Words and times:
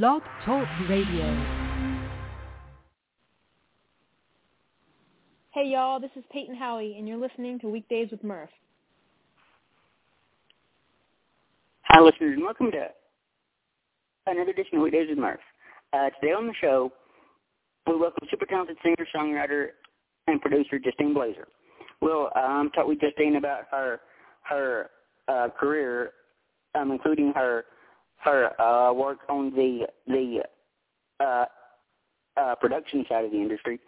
Blog 0.00 0.22
Talk 0.46 0.66
Radio. 0.88 1.26
Hey 5.50 5.66
y'all, 5.66 6.00
this 6.00 6.10
is 6.16 6.24
Peyton 6.32 6.56
Howie, 6.56 6.94
and 6.96 7.06
you're 7.06 7.18
listening 7.18 7.58
to 7.60 7.68
Weekdays 7.68 8.08
with 8.10 8.24
Murph. 8.24 8.48
Hi, 11.82 12.00
listeners, 12.00 12.36
and 12.36 12.42
welcome 12.42 12.70
to 12.70 12.86
another 14.28 14.52
edition 14.52 14.78
of 14.78 14.84
Weekdays 14.84 15.10
with 15.10 15.18
Murph. 15.18 15.40
Uh, 15.92 16.08
today 16.18 16.32
on 16.32 16.46
the 16.46 16.54
show, 16.58 16.90
we 17.86 17.94
welcome 17.94 18.26
super 18.30 18.46
talented 18.46 18.78
singer, 18.82 19.06
songwriter, 19.14 19.66
and 20.26 20.40
producer 20.40 20.78
Justine 20.78 21.12
Blazer. 21.12 21.48
We'll 22.00 22.30
um, 22.34 22.70
talk 22.74 22.86
with 22.86 22.98
Justine 22.98 23.36
about 23.36 23.64
her 23.70 24.00
her 24.44 24.88
uh, 25.28 25.48
career, 25.50 26.12
um, 26.74 26.92
including 26.92 27.34
her 27.34 27.66
her 28.24 28.60
uh, 28.60 28.92
work 28.92 29.18
on 29.28 29.50
the 29.50 29.86
the 30.06 30.42
uh, 31.20 31.44
uh, 32.36 32.54
production 32.56 33.04
side 33.08 33.24
of 33.24 33.30
the 33.30 33.36
industry, 33.36 33.80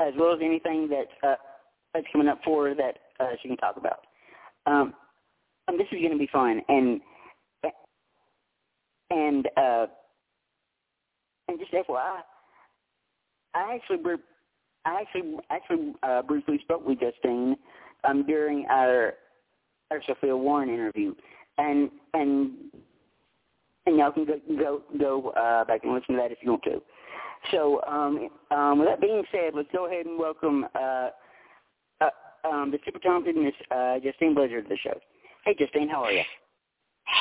as 0.00 0.12
well 0.18 0.32
as 0.32 0.40
anything 0.42 0.88
that 0.88 1.08
uh, 1.26 1.36
that's 1.92 2.06
coming 2.12 2.28
up 2.28 2.40
for 2.44 2.68
her 2.68 2.74
that 2.74 2.98
uh, 3.20 3.30
she 3.40 3.48
can 3.48 3.56
talk 3.56 3.76
about. 3.76 4.00
Um, 4.66 4.94
and 5.68 5.78
this 5.78 5.86
is 5.92 5.98
going 6.00 6.12
to 6.12 6.18
be 6.18 6.28
fun, 6.32 6.60
and 6.68 7.00
and 9.10 9.48
uh, 9.56 9.86
and 11.48 11.58
just 11.58 11.72
FYI, 11.72 12.20
I 13.54 13.74
actually 13.74 13.98
I 14.84 15.00
actually 15.00 15.36
actually 15.50 15.94
uh, 16.02 16.22
briefly 16.22 16.58
spoke 16.62 16.86
with 16.86 16.98
Justine 17.00 17.56
um, 18.04 18.26
during 18.26 18.66
our 18.68 19.14
our 19.90 20.02
Sophia 20.06 20.36
Warren 20.36 20.68
interview, 20.68 21.14
and 21.58 21.90
and 22.14 22.52
and 23.86 23.96
y'all 23.98 24.12
can 24.12 24.24
go 24.24 24.40
go, 24.58 24.82
go 24.98 25.28
uh, 25.30 25.64
back 25.64 25.84
and 25.84 25.92
listen 25.92 26.14
to 26.14 26.20
that 26.20 26.32
if 26.32 26.38
you 26.42 26.50
want 26.50 26.62
to. 26.64 26.82
So 27.50 27.82
um, 27.86 28.28
um, 28.50 28.78
with 28.78 28.88
that 28.88 29.00
being 29.00 29.22
said, 29.30 29.52
let's 29.54 29.68
go 29.72 29.86
ahead 29.86 30.06
and 30.06 30.18
welcome 30.18 30.66
uh, 30.74 31.10
uh, 32.00 32.10
um, 32.48 32.70
the 32.70 32.78
super 32.84 32.98
talented 32.98 33.36
Miss 33.36 33.52
uh, 33.70 33.98
Justine 34.02 34.34
Blazer 34.34 34.62
to 34.62 34.68
the 34.68 34.76
show. 34.78 34.98
Hey, 35.44 35.54
Justine, 35.58 35.88
how 35.88 36.02
are 36.04 36.12
you? 36.12 36.22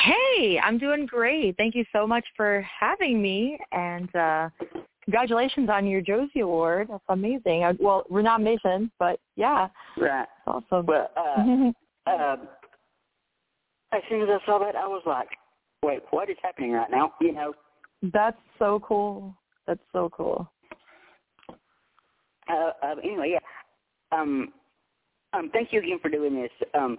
Hey, 0.06 0.60
I'm 0.64 0.78
doing 0.78 1.06
great. 1.06 1.58
Thank 1.58 1.76
you 1.76 1.84
so 1.92 2.08
much 2.08 2.26
for 2.38 2.66
having 2.80 3.22
me, 3.22 3.58
and 3.74 4.16
uh, 4.16 4.50
congratulations 5.04 5.70
on 5.70 5.86
your 5.86 6.00
Josie 6.00 6.40
Award. 6.40 6.88
That's 6.90 7.04
amazing. 7.10 7.66
I, 7.66 7.74
well, 7.80 8.06
renomination, 8.10 8.90
but 8.98 9.20
yeah, 9.36 9.68
right, 9.98 10.28
awesome. 10.48 10.86
Well, 10.86 11.12
uh, 11.18 12.10
uh, 12.10 12.36
as 13.92 14.02
soon 14.10 14.22
as 14.22 14.30
I 14.30 14.46
saw 14.46 14.58
that, 14.60 14.78
I 14.78 14.88
was 14.88 15.04
like, 15.06 15.28
"Wait, 15.84 16.02
what 16.12 16.30
is 16.30 16.38
happening 16.42 16.72
right 16.72 16.90
now?" 16.90 17.14
You 17.22 17.34
know. 17.34 17.54
That's 18.12 18.38
so 18.60 18.80
cool. 18.80 19.36
That's 19.68 19.84
so 19.94 20.10
cool. 20.10 20.50
Uh, 22.50 22.72
uh, 22.82 22.96
anyway, 23.04 23.34
yeah. 23.34 24.18
Um, 24.20 24.52
um, 25.34 25.50
thank 25.54 25.72
you 25.72 25.80
again 25.80 26.00
for 26.02 26.10
doing 26.10 26.36
this. 26.36 26.52
Um, 26.74 26.98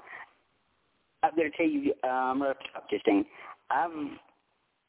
I'm 1.22 1.34
going 1.36 1.50
to 1.50 1.56
tell 1.56 1.66
you, 1.66 1.94
um, 2.08 2.42
up, 2.42 2.58
Justine. 2.90 3.24
I've 3.70 3.90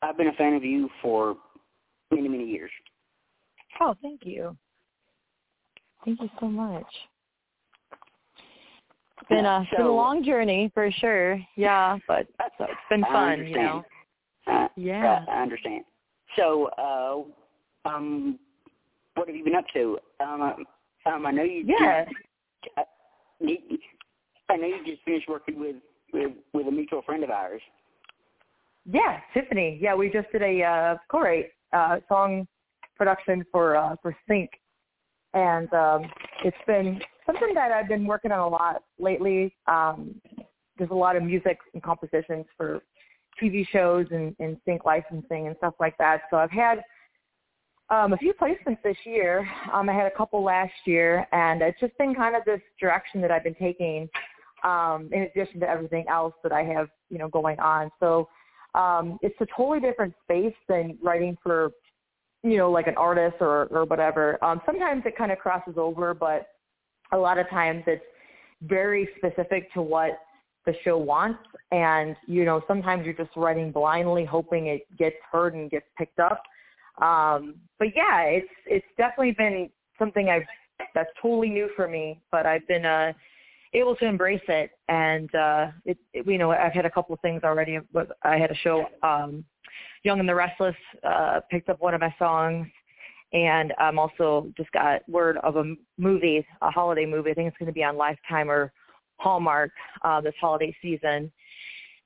I've 0.02 0.18
been 0.18 0.28
a 0.28 0.34
fan 0.34 0.54
of 0.54 0.64
you 0.64 0.90
for 1.02 1.38
many 2.12 2.28
many 2.28 2.46
years. 2.46 2.72
Oh, 3.82 3.96
thank 4.02 4.22
you. 4.24 4.58
Thank 6.04 6.22
you 6.22 6.30
so 6.40 6.48
much. 6.48 6.86
It's 9.22 9.30
been 9.30 9.46
a, 9.46 9.66
so, 9.72 9.78
been 9.78 9.86
a 9.88 9.92
long 9.92 10.24
journey 10.24 10.72
for 10.74 10.90
sure. 10.92 11.40
Yeah, 11.56 11.98
but 12.08 12.28
so 12.58 12.66
it's 12.66 12.74
been 12.90 13.04
fun, 13.04 13.46
you 13.48 13.56
know. 13.56 13.84
Uh, 14.48 14.68
yeah, 14.76 15.26
I 15.30 15.42
understand. 15.42 15.84
So, 16.36 16.70
uh, 16.78 17.90
um, 17.90 18.40
what 19.16 19.28
have 19.28 19.36
you 19.36 19.44
been 19.44 19.56
up 19.56 19.66
to? 19.74 19.98
Um, 20.20 20.66
um, 21.06 21.26
I 21.26 21.32
know 21.32 21.44
you. 21.44 21.66
Yeah. 21.66 22.06
Just, 22.06 22.18
uh, 22.78 22.82
I 24.50 24.58
know 24.58 24.68
you 24.68 24.86
just 24.86 25.04
finished 25.04 25.28
working 25.28 25.60
with 25.60 25.78
with 26.14 26.32
with 26.54 26.68
a 26.68 26.72
mutual 26.72 27.02
friend 27.02 27.24
of 27.24 27.30
ours. 27.30 27.62
Yeah, 28.86 29.20
Tiffany. 29.34 29.80
Yeah, 29.82 29.96
we 29.96 30.10
just 30.10 30.32
did 30.32 30.44
a 30.44 30.62
uh, 30.62 30.98
co-write 31.10 31.48
uh, 31.74 31.98
song 32.08 32.48
production 32.98 33.44
for 33.52 33.76
uh, 33.76 33.96
for 34.02 34.16
Sync, 34.28 34.50
and 35.34 35.72
um, 35.74 36.04
it's 36.44 36.58
been 36.68 37.00
something 37.26 37.54
that 37.54 37.72
I've 37.72 37.88
been 37.88 38.06
working 38.06 38.32
on 38.32 38.40
a 38.40 38.48
lot 38.48 38.84
lately. 39.00 39.56
Um, 39.68 40.16
there's 40.78 40.92
a 40.92 40.96
lot 40.96 41.16
of 41.16 41.24
music 41.24 41.58
and 41.74 41.82
compositions 41.82 42.46
for 42.58 42.82
TV 43.42 43.68
shows 43.68 44.08
and, 44.12 44.36
and 44.40 44.58
sync 44.66 44.86
licensing 44.86 45.48
and 45.48 45.56
stuff 45.58 45.74
like 45.80 45.98
that. 45.98 46.22
So 46.30 46.38
I've 46.38 46.52
had 46.52 46.82
um, 47.90 48.14
a 48.14 48.18
few 48.18 48.34
placements 48.34 48.82
this 48.84 48.98
year. 49.06 49.48
Um, 49.72 49.90
I 49.90 49.94
had 49.94 50.08
a 50.08 50.16
couple 50.16 50.44
last 50.44 50.74
year, 50.86 51.28
and 51.32 51.62
it's 51.62 51.80
just 51.80 51.98
been 51.98 52.16
kind 52.16 52.36
of 52.36 52.44
this 52.46 52.62
direction 52.80 53.22
that 53.22 53.32
I've 53.32 53.44
been 53.44 53.56
taking. 53.56 54.10
Um, 54.64 55.10
in 55.12 55.24
addition 55.24 55.60
to 55.60 55.70
everything 55.70 56.06
else 56.10 56.34
that 56.42 56.52
I 56.52 56.64
have, 56.64 56.88
you 57.12 57.20
know, 57.20 57.28
going 57.28 57.60
on. 57.60 57.92
So 58.00 58.28
um, 58.74 59.20
it's 59.22 59.36
a 59.40 59.46
totally 59.56 59.80
different 59.80 60.16
space 60.24 60.56
than 60.68 60.98
writing 61.04 61.38
for, 61.44 61.70
you 62.42 62.58
know, 62.58 62.72
like 62.72 62.88
an 62.88 62.96
artist 62.98 63.36
or 63.42 63.66
or 63.66 63.86
whatever. 63.86 64.44
Um, 64.44 64.62
sometimes 64.66 65.04
it 65.06 65.16
kind 65.16 65.32
of 65.32 65.38
crosses 65.38 65.76
over, 65.78 66.16
but 66.16 66.48
a 67.12 67.18
lot 67.18 67.38
of 67.38 67.50
times 67.50 67.84
it's 67.88 68.04
very 68.64 69.08
specific 69.18 69.72
to 69.74 69.82
what 69.82 70.20
the 70.66 70.74
show 70.84 70.98
wants. 70.98 71.40
And 71.72 72.16
you 72.28 72.46
know 72.46 72.62
sometimes 72.68 73.06
you're 73.06 73.14
just 73.14 73.36
writing 73.36 73.72
blindly 73.72 74.26
hoping 74.26 74.68
it 74.68 74.86
gets 74.98 75.16
heard 75.32 75.54
and 75.54 75.70
gets 75.70 75.86
picked 75.98 76.20
up. 76.20 76.42
Um 77.02 77.56
but 77.80 77.90
yeah 77.96 78.22
it's 78.22 78.48
it's 78.66 78.86
definitely 78.98 79.32
been 79.32 79.70
something 80.00 80.30
i've 80.30 80.44
that's 80.94 81.10
totally 81.22 81.50
new 81.50 81.70
for 81.76 81.88
me 81.88 82.22
but 82.32 82.46
i've 82.46 82.68
been 82.68 82.86
uh 82.86 83.14
able 83.74 83.96
to 83.98 84.06
embrace 84.06 84.42
it. 84.48 84.72
And 84.88 85.34
uh 85.36 85.68
it, 85.86 85.98
it 86.14 86.26
you 86.28 86.38
know 86.38 86.52
i've 86.52 86.74
had 86.74 86.86
a 86.86 86.92
couple 86.92 87.14
of 87.14 87.20
things 87.22 87.44
already. 87.44 87.80
But 87.94 88.18
i 88.24 88.38
had 88.38 88.52
a 88.52 88.56
show 88.56 88.86
um 89.04 89.44
young 90.04 90.20
and 90.20 90.30
the 90.30 90.36
restless 90.36 90.76
uh 91.04 91.42
picked 91.52 91.70
up 91.70 91.82
one 91.82 91.94
of 91.94 92.02
my 92.02 92.14
songs 92.18 92.68
and 93.34 93.74
I'm 93.78 94.00
also 94.00 94.52
just 94.56 94.72
got 94.72 95.08
word 95.10 95.38
of 95.38 95.58
a 95.58 95.76
movie, 95.98 96.46
a 96.62 96.72
holiday 96.72 97.06
movie. 97.06 97.32
I 97.32 97.34
think 97.34 97.48
it's 97.48 97.58
going 97.58 97.68
to 97.68 97.74
be 97.74 97.84
on 97.84 97.98
Lifetime 97.98 98.50
or 98.50 98.72
Hallmark 99.18 99.72
uh, 100.04 100.22
this 100.22 100.34
holiday 100.40 100.76
season, 100.82 101.32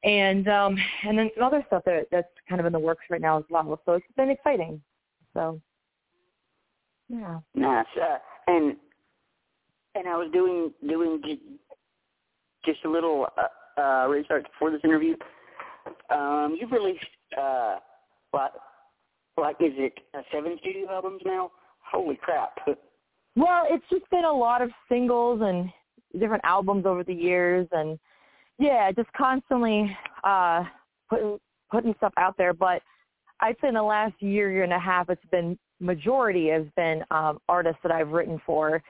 and 0.04 0.48
um, 0.48 0.78
and 1.06 1.18
then 1.18 1.30
some 1.36 1.44
other 1.44 1.64
stuff 1.68 1.84
that 1.86 2.08
that's 2.12 2.28
kind 2.48 2.60
of 2.60 2.66
in 2.66 2.74
the 2.74 2.80
works 2.80 3.06
right 3.10 3.22
now 3.22 3.38
as 3.38 3.46
well. 3.50 3.80
So 3.86 3.94
it's 3.94 4.06
been 4.16 4.30
exciting. 4.30 4.82
So 5.34 5.60
yeah, 7.10 7.40
nice. 7.56 7.86
Uh, 8.00 8.18
and 8.48 8.76
and 9.96 10.08
I 10.08 10.16
was 10.16 10.30
doing 10.32 10.72
doing 10.88 11.22
just 12.66 12.80
a 12.86 12.90
little 12.90 13.28
uh, 13.38 13.82
uh, 13.82 14.08
research 14.08 14.46
before 14.54 14.72
this 14.72 14.82
interview. 14.84 15.16
Um, 16.10 16.58
you've 16.60 16.72
released 16.72 17.06
uh, 17.40 17.78
what 18.32 18.54
like 19.42 19.58
is 19.60 19.74
it 19.76 19.94
uh, 20.18 20.22
seven 20.34 20.58
studio 20.60 20.90
albums 20.90 21.22
now? 21.26 21.52
Holy 21.92 22.18
crap! 22.22 22.58
Well, 23.36 23.68
it's 23.70 23.86
just 23.90 24.10
been 24.10 24.26
a 24.26 24.34
lot 24.34 24.62
of 24.62 24.70
singles 24.90 25.40
and 25.42 25.70
different 26.20 26.44
albums 26.44 26.86
over 26.86 27.04
the 27.06 27.14
years, 27.14 27.68
and 27.72 27.98
yeah, 28.58 28.92
just 28.92 29.08
constantly 29.14 29.96
uh, 30.26 30.64
putting 31.10 31.40
putting 31.72 31.94
stuff 31.98 32.12
out 32.18 32.36
there. 32.38 32.54
But 32.54 32.82
I'd 33.40 33.56
say 33.62 33.70
in 33.70 33.76
the 33.76 33.84
last 33.84 34.16
year, 34.20 34.52
year 34.52 34.64
and 34.64 34.74
a 34.74 34.80
half, 34.80 35.10
it's 35.10 35.22
been 35.32 35.58
majority 35.80 36.50
has 36.50 36.66
been 36.76 37.04
um, 37.12 37.40
artists 37.48 37.80
that 37.84 37.92
I've 37.92 38.10
written 38.10 38.42
for. 38.46 38.82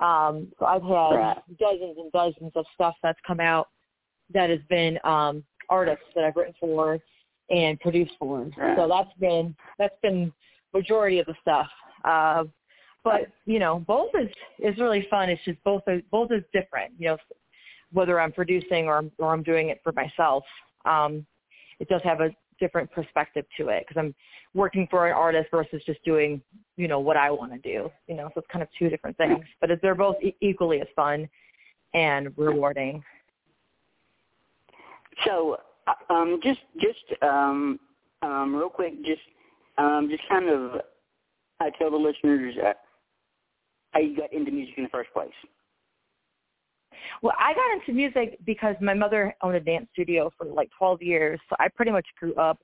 Um, 0.00 0.52
so 0.58 0.66
I've 0.66 0.82
had 0.82 0.88
right. 0.88 1.36
dozens 1.58 1.96
and 1.96 2.12
dozens 2.12 2.52
of 2.56 2.66
stuff 2.74 2.96
that's 3.02 3.18
come 3.26 3.40
out 3.40 3.68
that 4.32 4.50
has 4.50 4.60
been 4.68 4.98
um, 5.04 5.44
artists 5.70 6.04
that 6.14 6.24
I've 6.24 6.36
written 6.36 6.54
for 6.60 6.98
and 7.50 7.78
produce 7.80 8.10
for. 8.18 8.50
Right. 8.56 8.76
So 8.76 8.88
that's 8.88 9.12
been 9.18 9.54
that's 9.78 9.94
been 10.02 10.32
majority 10.72 11.18
of 11.18 11.26
the 11.26 11.34
stuff. 11.40 11.68
Uh, 12.04 12.44
but 13.02 13.28
you 13.46 13.58
know, 13.58 13.84
both 13.86 14.10
is 14.14 14.30
is 14.58 14.78
really 14.78 15.06
fun. 15.10 15.28
It's 15.28 15.44
just 15.44 15.62
both 15.64 15.82
is 15.86 16.02
both 16.10 16.32
is 16.32 16.42
different. 16.52 16.92
You 16.98 17.08
know, 17.08 17.16
whether 17.92 18.20
I'm 18.20 18.32
producing 18.32 18.86
or 18.86 19.04
or 19.18 19.32
I'm 19.32 19.42
doing 19.42 19.68
it 19.68 19.80
for 19.82 19.92
myself, 19.92 20.44
um, 20.84 21.26
it 21.80 21.88
does 21.88 22.00
have 22.04 22.20
a 22.20 22.30
different 22.60 22.90
perspective 22.92 23.44
to 23.58 23.68
it 23.68 23.84
because 23.86 24.00
I'm 24.00 24.14
working 24.54 24.86
for 24.90 25.08
an 25.08 25.12
artist 25.12 25.48
versus 25.50 25.82
just 25.84 26.02
doing 26.04 26.40
you 26.76 26.88
know 26.88 27.00
what 27.00 27.16
I 27.16 27.30
want 27.30 27.52
to 27.52 27.58
do. 27.58 27.90
You 28.06 28.14
know, 28.14 28.30
so 28.34 28.40
it's 28.40 28.48
kind 28.50 28.62
of 28.62 28.68
two 28.78 28.88
different 28.88 29.16
things. 29.16 29.44
But 29.60 29.70
they're 29.82 29.94
both 29.94 30.16
e- 30.22 30.36
equally 30.40 30.80
as 30.80 30.88
fun 30.96 31.28
and 31.92 32.32
rewarding. 32.36 33.02
So, 35.24 35.58
um, 36.10 36.40
just 36.42 36.60
just 36.80 37.22
um, 37.22 37.78
um, 38.22 38.54
real 38.54 38.70
quick, 38.70 38.94
just 39.04 39.22
um, 39.78 40.08
just 40.10 40.22
kind 40.28 40.48
of 40.48 40.80
I 41.60 41.70
tell 41.78 41.90
the 41.90 41.96
listeners 41.96 42.54
how 43.92 44.00
you 44.00 44.16
got 44.16 44.32
into 44.32 44.50
music 44.50 44.74
in 44.76 44.84
the 44.84 44.90
first 44.90 45.12
place. 45.12 45.30
Well, 47.22 47.34
I 47.38 47.54
got 47.54 47.80
into 47.80 47.92
music 47.92 48.38
because 48.44 48.76
my 48.80 48.94
mother 48.94 49.34
owned 49.42 49.56
a 49.56 49.60
dance 49.60 49.88
studio 49.92 50.30
for 50.36 50.46
like 50.46 50.68
12 50.78 51.02
years, 51.02 51.40
so 51.48 51.56
I 51.58 51.68
pretty 51.68 51.90
much 51.90 52.06
grew 52.18 52.34
up 52.34 52.58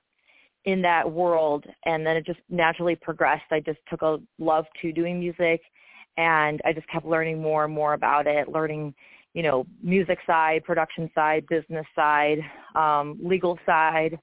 in 0.65 0.81
that 0.81 1.09
world 1.09 1.65
and 1.85 2.05
then 2.05 2.15
it 2.15 2.25
just 2.25 2.39
naturally 2.49 2.95
progressed. 2.95 3.45
I 3.51 3.59
just 3.59 3.79
took 3.89 4.01
a 4.01 4.17
love 4.39 4.65
to 4.81 4.91
doing 4.91 5.19
music 5.19 5.61
and 6.17 6.61
I 6.65 6.73
just 6.73 6.87
kept 6.87 7.05
learning 7.05 7.41
more 7.41 7.65
and 7.65 7.73
more 7.73 7.93
about 7.93 8.27
it, 8.27 8.49
learning, 8.49 8.93
you 9.33 9.43
know, 9.43 9.65
music 9.81 10.19
side, 10.27 10.63
production 10.63 11.09
side, 11.15 11.45
business 11.47 11.85
side, 11.95 12.39
um, 12.75 13.17
legal 13.23 13.57
side, 13.65 14.19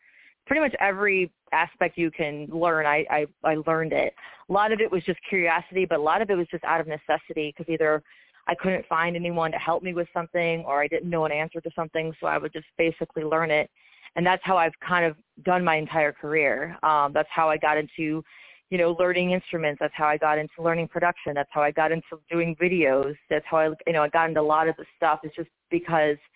pretty 0.47 0.61
much 0.61 0.75
every 0.81 1.33
aspect 1.53 1.97
you 1.97 2.11
can 2.11 2.47
learn. 2.51 2.87
I, 2.87 3.05
I, 3.11 3.27
I 3.45 3.57
learned 3.67 3.93
it. 3.93 4.15
A 4.49 4.53
lot 4.53 4.73
of 4.73 4.81
it 4.81 4.91
was 4.91 5.03
just 5.05 5.19
curiosity, 5.29 5.85
but 5.85 5.99
a 5.99 6.03
lot 6.03 6.23
of 6.23 6.31
it 6.31 6.35
was 6.37 6.47
just 6.51 6.65
out 6.65 6.81
of 6.81 6.87
necessity 6.87 7.55
because 7.57 7.71
either 7.73 8.03
I 8.47 8.55
couldn't 8.55 8.87
find 8.87 9.15
anyone 9.15 9.53
to 9.53 9.59
help 9.59 9.83
me 9.83 9.95
with 9.95 10.09
something 10.13 10.65
or 10.67 10.83
I 10.83 10.89
didn't 10.89 11.11
know 11.11 11.27
an 11.27 11.33
answer 11.33 11.61
to 11.61 11.71
something, 11.77 12.13
so 12.21 12.27
I 12.27 12.39
would 12.39 12.53
just 12.53 12.67
basically 12.77 13.25
learn 13.25 13.51
it. 13.51 13.71
And 14.17 14.27
that's 14.27 14.43
how 14.45 14.57
I've 14.57 14.73
kind 14.87 15.05
of 15.05 15.17
done 15.45 15.63
my 15.63 15.77
entire 15.77 16.13
career. 16.13 16.77
Um, 16.83 17.13
that's 17.13 17.29
how 17.31 17.51
I 17.51 17.59
got 17.59 17.77
into, 17.77 18.25
you 18.71 18.79
know, 18.79 18.97
learning 18.99 19.33
instruments. 19.33 19.79
That's 19.81 19.95
how 19.97 20.07
I 20.07 20.17
got 20.17 20.39
into 20.39 20.63
learning 20.63 20.89
production. 20.89 21.35
That's 21.35 21.49
how 21.53 21.63
I 21.63 21.71
got 21.71 21.93
into 21.93 22.21
doing 22.31 22.57
videos. 22.61 23.15
That's 23.31 23.45
how 23.49 23.59
I, 23.59 23.71
you 23.87 23.93
know, 23.93 24.03
I 24.03 24.09
got 24.09 24.29
into 24.29 24.41
a 24.41 24.43
lot 24.43 24.69
of 24.69 24.77
the 24.77 24.85
stuff. 24.97 25.21
It's 25.23 25.37
just 25.37 25.51
because– 25.71 26.17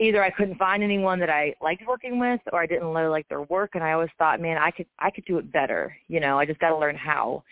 either 0.00 0.22
I 0.22 0.30
couldn't 0.30 0.56
find 0.56 0.82
anyone 0.82 1.20
that 1.20 1.30
I 1.30 1.54
liked 1.62 1.86
working 1.86 2.18
with 2.18 2.40
or 2.52 2.60
I 2.60 2.66
didn't 2.66 2.88
really 2.88 3.08
like 3.08 3.28
their 3.28 3.42
work 3.42 3.70
and 3.74 3.84
I 3.84 3.92
always 3.92 4.10
thought, 4.18 4.40
man, 4.40 4.58
I 4.58 4.70
could 4.70 4.86
I 4.98 5.10
could 5.10 5.24
do 5.24 5.38
it 5.38 5.52
better. 5.52 5.96
You 6.08 6.20
know, 6.20 6.38
I 6.38 6.46
just 6.46 6.60
got 6.60 6.70
to 6.70 6.78
learn 6.78 6.96
how. 6.96 7.44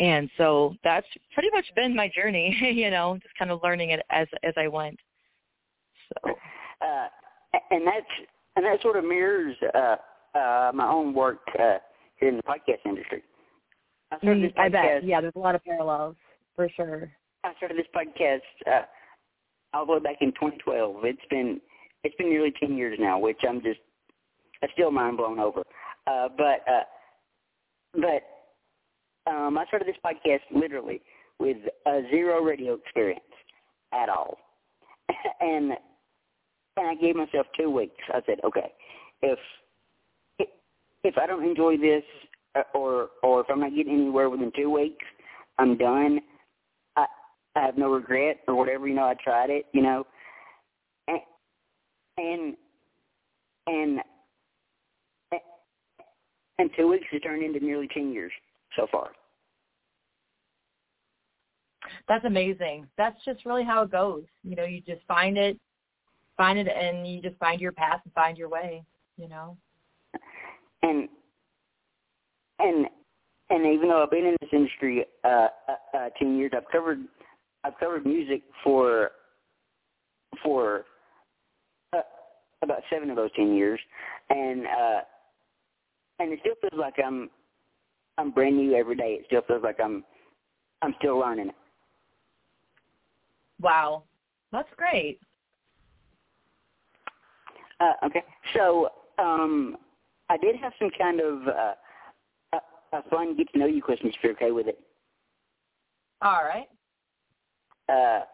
And 0.00 0.28
so 0.36 0.74
that's 0.82 1.06
pretty 1.34 1.50
much 1.52 1.66
been 1.76 1.94
my 1.94 2.10
journey, 2.14 2.56
you 2.74 2.90
know, 2.90 3.16
just 3.22 3.36
kind 3.38 3.50
of 3.50 3.60
learning 3.62 3.90
it 3.90 4.04
as 4.10 4.26
as 4.42 4.54
I 4.56 4.68
went. 4.68 4.98
So 6.08 6.32
uh 6.80 7.08
and 7.70 7.86
that's 7.86 8.06
and 8.56 8.64
that 8.64 8.82
sort 8.82 8.96
of 8.96 9.04
mirrors 9.04 9.56
uh 9.74 9.96
uh 10.36 10.72
my 10.74 10.88
own 10.88 11.14
work 11.14 11.40
uh 11.58 11.78
here 12.16 12.28
in 12.28 12.36
the 12.36 12.42
podcast 12.42 12.84
industry. 12.84 13.22
This 14.22 14.52
podcast, 14.52 14.58
I 14.58 14.68
bet. 14.68 15.04
Yeah, 15.04 15.20
there's 15.20 15.36
a 15.36 15.38
lot 15.38 15.54
of 15.54 15.64
parallels 15.64 16.16
for 16.56 16.68
sure. 16.76 17.10
I 17.44 17.52
started 17.56 17.78
this 17.78 17.86
podcast 17.94 18.40
uh 18.66 18.82
all 19.72 19.86
the 19.86 19.92
way 19.92 19.98
back 19.98 20.16
in 20.20 20.30
2012. 20.32 21.04
It's 21.04 21.18
been 21.30 21.60
it's 22.04 22.14
been 22.16 22.28
nearly 22.28 22.52
10 22.60 22.76
years 22.76 22.98
now, 23.00 23.18
which 23.18 23.38
I'm 23.48 23.60
just 23.62 23.80
I'm 24.62 24.68
still 24.72 24.90
mind 24.90 25.16
blown 25.16 25.38
over. 25.38 25.62
Uh, 26.06 26.28
but 26.36 26.60
uh, 26.70 26.84
but 27.94 29.30
um, 29.30 29.58
I 29.58 29.64
started 29.66 29.88
this 29.88 29.96
podcast 30.04 30.40
literally 30.54 31.00
with 31.38 31.56
a 31.86 32.02
zero 32.10 32.42
radio 32.42 32.74
experience 32.74 33.20
at 33.92 34.08
all, 34.08 34.38
and 35.40 35.72
and 36.76 36.86
I 36.88 36.94
gave 36.94 37.16
myself 37.16 37.46
two 37.56 37.70
weeks. 37.70 37.94
I 38.12 38.20
said, 38.26 38.38
okay, 38.44 38.72
if 39.22 39.38
if 41.04 41.18
I 41.18 41.26
don't 41.26 41.44
enjoy 41.44 41.76
this, 41.76 42.02
Uh, 42.56 42.62
or 42.74 43.08
or 43.22 43.40
if 43.40 43.46
I'm 43.50 43.60
not 43.60 43.74
getting 43.74 43.94
anywhere 43.94 44.30
within 44.30 44.52
two 44.54 44.70
weeks, 44.70 45.04
I'm 45.58 45.76
done. 45.76 46.20
I 46.96 47.06
I 47.56 47.60
have 47.60 47.78
no 47.78 47.92
regret 47.92 48.40
or 48.46 48.54
whatever. 48.54 48.86
You 48.86 48.94
know, 48.94 49.04
I 49.04 49.14
tried 49.14 49.50
it. 49.50 49.66
You 49.72 49.82
know, 49.82 50.06
and 52.18 52.56
and 53.66 54.00
and 56.58 56.70
two 56.76 56.88
weeks 56.88 57.06
has 57.10 57.22
turned 57.22 57.42
into 57.42 57.64
nearly 57.64 57.88
ten 57.88 58.12
years 58.12 58.32
so 58.76 58.86
far. 58.90 59.10
That's 62.08 62.24
amazing. 62.24 62.86
That's 62.96 63.22
just 63.24 63.44
really 63.44 63.64
how 63.64 63.82
it 63.82 63.90
goes. 63.90 64.24
You 64.42 64.56
know, 64.56 64.64
you 64.64 64.80
just 64.80 65.02
find 65.06 65.36
it, 65.36 65.58
find 66.36 66.58
it, 66.58 66.68
and 66.68 67.06
you 67.06 67.20
just 67.20 67.36
find 67.38 67.60
your 67.60 67.72
path 67.72 68.00
and 68.04 68.12
find 68.14 68.38
your 68.38 68.48
way. 68.48 68.84
You 69.16 69.28
know. 69.28 69.56
And 70.82 71.08
and 72.58 72.86
and 73.50 73.66
even 73.66 73.88
though 73.88 74.02
I've 74.02 74.10
been 74.10 74.26
in 74.26 74.36
this 74.40 74.50
industry 74.52 75.04
uh, 75.24 75.28
uh, 75.28 75.48
uh, 75.96 76.08
ten 76.18 76.36
years, 76.36 76.52
I've 76.56 76.70
covered 76.70 76.98
I've 77.64 77.78
covered 77.78 78.06
music 78.06 78.42
for 78.62 79.10
for 80.42 80.84
about 82.62 82.82
seven 82.90 83.10
of 83.10 83.16
those 83.16 83.30
ten 83.36 83.54
years, 83.54 83.78
and 84.30 84.66
uh, 84.66 85.00
and 86.18 86.32
it 86.32 86.40
still 86.40 86.54
feels 86.60 86.80
like 86.80 86.94
I'm 87.04 87.30
I'm 88.18 88.30
brand 88.30 88.56
new 88.56 88.74
every 88.74 88.96
day. 88.96 89.18
It 89.20 89.24
still 89.26 89.42
feels 89.46 89.62
like 89.62 89.78
I'm 89.82 90.04
I'm 90.82 90.94
still 90.98 91.18
learning. 91.18 91.48
It. 91.48 91.54
Wow, 93.60 94.04
that's 94.50 94.68
great. 94.76 95.20
Uh, 97.80 98.06
okay, 98.06 98.22
so 98.54 98.88
um, 99.18 99.76
I 100.30 100.36
did 100.36 100.56
have 100.56 100.72
some 100.78 100.90
kind 100.98 101.20
of 101.20 101.48
uh, 101.48 101.74
a, 102.94 103.08
fun 103.10 103.36
get 103.36 103.52
to 103.52 103.58
know 103.58 103.66
you 103.66 103.82
questions 103.82 104.14
if 104.16 104.22
you're 104.22 104.32
okay 104.32 104.50
with 104.50 104.68
it. 104.68 104.78
All 106.22 106.42
right. 106.44 106.66
Uh, 107.88 108.24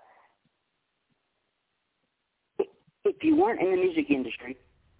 if 3.04 3.16
you 3.22 3.36
weren't 3.36 3.60
in 3.60 3.70
the 3.70 3.76
music 3.76 4.10
industry, 4.10 4.56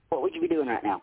what 0.09 0.23
would 0.23 0.35
you 0.35 0.41
be 0.41 0.49
doing 0.49 0.69
right 0.69 0.83
now? 0.83 1.03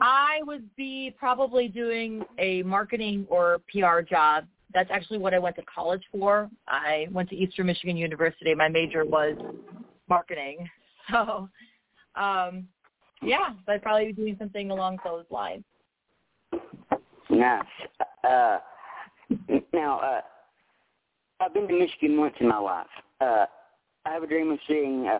I 0.00 0.40
would 0.44 0.74
be 0.76 1.14
probably 1.18 1.68
doing 1.68 2.24
a 2.38 2.62
marketing 2.62 3.26
or 3.28 3.60
PR 3.70 4.00
job. 4.00 4.46
That's 4.72 4.90
actually 4.90 5.18
what 5.18 5.34
I 5.34 5.38
went 5.38 5.56
to 5.56 5.62
college 5.62 6.02
for. 6.10 6.48
I 6.66 7.08
went 7.10 7.28
to 7.30 7.36
Eastern 7.36 7.66
Michigan 7.66 7.96
University. 7.96 8.54
My 8.54 8.68
major 8.68 9.04
was 9.04 9.36
marketing. 10.08 10.68
So, 11.10 11.48
um, 12.14 12.68
yeah, 13.22 13.54
I'd 13.66 13.82
probably 13.82 14.06
be 14.06 14.12
doing 14.12 14.36
something 14.38 14.70
along 14.70 14.98
those 15.04 15.24
lines. 15.30 15.64
Nice. 17.30 17.64
Uh, 18.24 18.58
now, 19.72 20.00
uh, 20.00 20.20
I've 21.40 21.54
been 21.54 21.66
to 21.68 21.78
Michigan 21.78 22.18
once 22.18 22.34
in 22.40 22.48
my 22.48 22.58
life. 22.58 22.86
Uh, 23.20 23.46
I 24.04 24.10
have 24.10 24.22
a 24.22 24.26
dream 24.26 24.50
of 24.50 24.58
seeing 24.66 25.08
uh, 25.08 25.18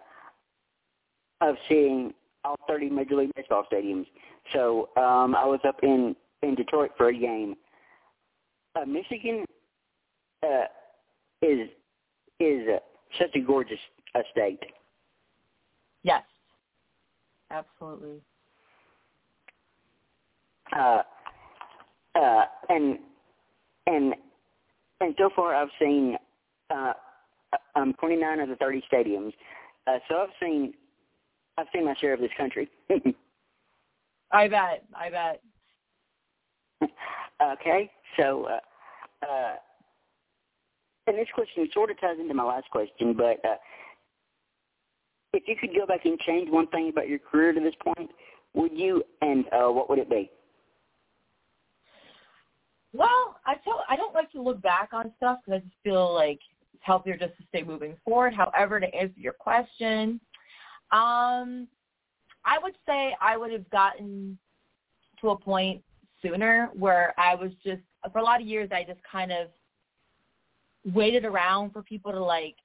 of 1.41 1.57
seeing 1.69 2.13
all 2.45 2.57
30 2.69 2.91
Major 2.91 3.17
League 3.17 3.31
Baseball 3.35 3.65
stadiums. 3.73 4.07
So 4.53 4.91
um, 4.97 5.35
I 5.35 5.45
was 5.45 5.61
up 5.67 5.77
in 5.83 6.15
in 6.43 6.55
Detroit 6.55 6.91
for 6.97 7.09
a 7.09 7.19
game. 7.19 7.55
Uh, 8.75 8.85
Michigan 8.85 9.45
uh, 10.43 10.65
is 11.41 11.69
is 12.41 12.69
uh, 12.69 12.79
such 13.19 13.35
a 13.35 13.41
gorgeous 13.41 13.79
uh, 14.15 14.21
state. 14.31 14.61
Yes, 16.03 16.23
absolutely. 17.51 18.21
Uh, 20.77 21.03
uh, 22.15 22.45
and 22.69 22.99
and 23.87 24.15
and 25.01 25.15
so 25.19 25.31
far 25.35 25.55
I've 25.55 25.69
seen 25.81 26.17
uh, 26.71 26.93
um, 27.75 27.95
29 27.99 28.41
of 28.41 28.49
the 28.49 28.57
30 28.57 28.83
stadiums. 28.93 29.33
Uh, 29.87 29.99
so 30.09 30.17
I've 30.23 30.29
seen 30.41 30.75
I've 31.59 31.67
seen 31.75 31.85
my 31.85 31.95
share 32.01 32.15
of 32.15 32.21
this 32.21 32.31
country. 32.37 32.69
I 34.33 34.49
bet. 34.49 34.85
I 34.95 35.11
bet. 35.11 35.43
okay, 37.43 37.91
so 38.17 38.47
uh, 38.47 39.27
uh, 39.27 39.55
and 41.07 41.19
this 41.19 41.29
question 41.35 41.69
sort 41.73 41.91
of 41.91 42.01
ties 42.01 42.17
into 42.21 42.35
my 42.35 42.45
last 42.45 42.71
question, 42.71 43.15
but 43.15 43.45
uh, 43.45 43.57
if 45.33 45.45
you 45.47 45.57
could 45.57 45.75
go 45.75 45.87
back 45.87 46.05
and 46.05 46.19
change 46.21 46.51
one 46.51 46.67
thing 46.69 46.89
about 46.91 47.09
your 47.09 47.19
career 47.19 47.53
to 47.53 47.61
this 47.61 47.75
point, 47.83 48.11
would 48.55 48.73
you, 48.73 49.03
and 49.21 49.45
uh, 49.53 49.69
what 49.69 49.89
would 49.89 49.99
it 49.99 50.11
be? 50.11 50.31
Well, 52.93 53.37
I 53.47 53.55
tell 53.65 53.85
I 53.89 53.97
don't 53.97 54.15
like 54.15 54.31
to 54.33 54.43
look 54.43 54.61
back 54.61 54.91
on 54.93 55.13
stuff 55.17 55.39
because 55.45 55.61
I 55.61 55.65
just 55.65 55.77
feel 55.83 56.13
like 56.13 56.39
it's 56.75 56.83
healthier 56.83 57.17
just 57.17 57.37
to 57.39 57.45
stay 57.49 57.63
moving 57.63 57.97
forward. 58.05 58.35
However, 58.35 58.81
to 58.81 58.95
answer 58.95 59.19
your 59.19 59.33
question, 59.33 60.21
um, 60.91 61.69
I 62.45 62.59
would 62.63 62.75
say 62.87 63.17
I 63.21 63.37
would 63.37 63.53
have 63.53 63.69
gotten 63.71 64.39
to 65.21 65.31
a 65.31 65.39
point 65.39 65.83
sooner 66.21 66.71
where 66.75 67.15
I 67.19 67.35
was 67.35 67.51
just 67.65 67.81
for 68.13 68.19
a 68.19 68.23
lot 68.23 68.41
of 68.41 68.47
years 68.47 68.69
I 68.73 68.85
just 68.85 69.01
kind 69.11 69.33
of 69.33 69.49
waited 70.85 71.25
around 71.25 71.73
for 71.73 71.83
people 71.83 72.13
to 72.13 72.23
like 72.23 72.57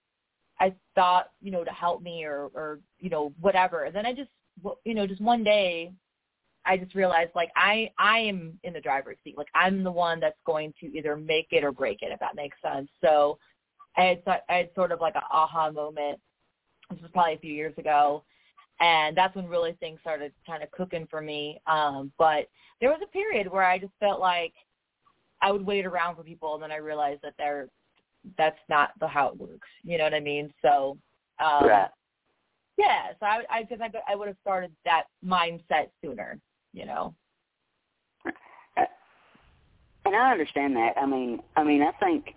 I 0.60 0.74
thought 0.96 1.32
you 1.42 1.52
know 1.52 1.64
to 1.64 1.72
help 1.72 2.02
me 2.02 2.26
or 2.26 2.50
or 2.54 2.80
you 3.00 3.10
know 3.10 3.34
whatever. 3.40 3.86
And 3.86 3.96
then 3.96 4.06
I 4.06 4.14
just 4.14 4.30
you 4.84 4.94
know 4.94 5.08
just 5.08 5.22
one 5.22 5.44
day 5.44 5.94
I 6.68 6.78
just 6.78 6.96
realized 6.96 7.32
like 7.34 7.50
I 7.56 7.90
I 7.98 8.20
am 8.20 8.60
in 8.64 8.74
the 8.74 8.82
driver's 8.82 9.18
seat. 9.24 9.38
Like 9.38 9.48
I'm 9.56 9.84
the 9.84 9.92
one 9.92 10.20
that's 10.20 10.40
going 10.46 10.74
to 10.82 10.88
either 10.98 11.16
make 11.16 11.48
it 11.52 11.64
or 11.64 11.72
break 11.72 12.02
it 12.02 12.12
if 12.12 12.20
that 12.20 12.36
makes 12.36 12.58
sense. 12.62 12.90
So 13.02 13.40
I 13.96 14.20
had, 14.26 14.42
I 14.50 14.54
had 14.54 14.70
sort 14.76 14.92
of 14.92 15.02
like 15.02 15.16
an 15.16 15.24
aha 15.32 15.72
moment. 15.72 16.20
This 16.92 17.02
was 17.02 17.12
probably 17.12 17.34
a 17.34 17.40
few 17.40 17.54
years 17.54 17.74
ago. 17.78 18.24
And 18.80 19.18
that's 19.18 19.36
when 19.36 19.48
really 19.48 19.74
things 19.80 20.00
started 20.02 20.32
kind 20.46 20.62
of 20.62 20.70
cooking 20.72 21.08
for 21.10 21.20
me. 21.20 21.60
Um, 21.66 22.12
but 22.18 22.48
there 22.80 22.90
was 22.90 23.02
a 23.04 23.08
period 23.08 23.52
where 23.52 23.64
I 23.64 23.80
just 23.80 23.94
felt 24.00 24.20
like 24.20 24.54
I 25.42 25.52
would 25.52 25.66
wait 25.66 25.86
around 25.86 26.16
for 26.16 26.24
people, 26.24 26.54
and 26.54 26.64
then 26.64 26.72
I 26.72 26.78
realized 26.78 27.22
that 27.24 27.34
they're 27.38 27.70
that's 28.38 28.60
not 28.70 28.92
the 29.00 29.08
how 29.08 29.30
it 29.30 29.38
works. 29.38 29.68
You 29.84 29.98
know 29.98 30.04
what 30.04 30.14
I 30.14 30.20
mean? 30.20 30.54
So, 30.62 30.98
um, 31.40 31.68
right. 31.68 31.90
yeah. 32.78 33.14
So 33.20 33.26
I, 33.26 33.42
I 33.50 33.64
guess 33.64 33.80
I, 33.82 33.90
I 34.12 34.16
would 34.16 34.28
have 34.28 34.38
started 34.42 34.72
that 34.86 35.06
mindset 35.26 35.90
sooner. 36.04 36.40
You 36.78 36.86
know. 36.86 37.14
And 40.06 40.16
I 40.16 40.32
understand 40.32 40.74
that. 40.78 40.94
I 40.96 41.06
mean, 41.06 41.40
I 41.58 41.66
mean, 41.66 41.82
I 41.82 41.92
think, 42.02 42.36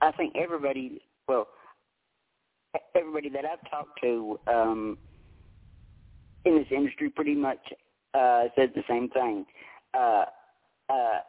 I 0.00 0.10
think 0.10 0.34
everybody, 0.36 1.00
well, 1.28 1.46
everybody 2.96 3.28
that 3.28 3.44
I've 3.44 3.70
talked 3.70 4.00
to 4.02 4.40
um, 4.48 4.98
in 6.44 6.56
this 6.56 6.66
industry 6.72 7.08
pretty 7.08 7.36
much 7.36 7.60
uh, 8.14 8.44
says 8.56 8.70
the 8.74 8.82
same 8.88 9.10
thing. 9.10 9.46
Uh, 9.94 10.24
uh, 10.88 11.20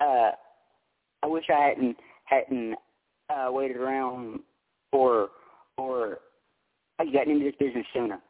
uh, 0.00 0.30
I 1.22 1.26
wish 1.26 1.46
I 1.50 1.68
hadn't 1.68 1.96
hadn't 2.26 2.76
uh, 3.28 3.50
waited 3.50 3.76
around 3.76 4.40
or 4.92 5.30
or 5.78 6.18
gotten 6.98 7.32
into 7.32 7.46
this 7.46 7.54
business 7.58 7.86
sooner. 7.92 8.20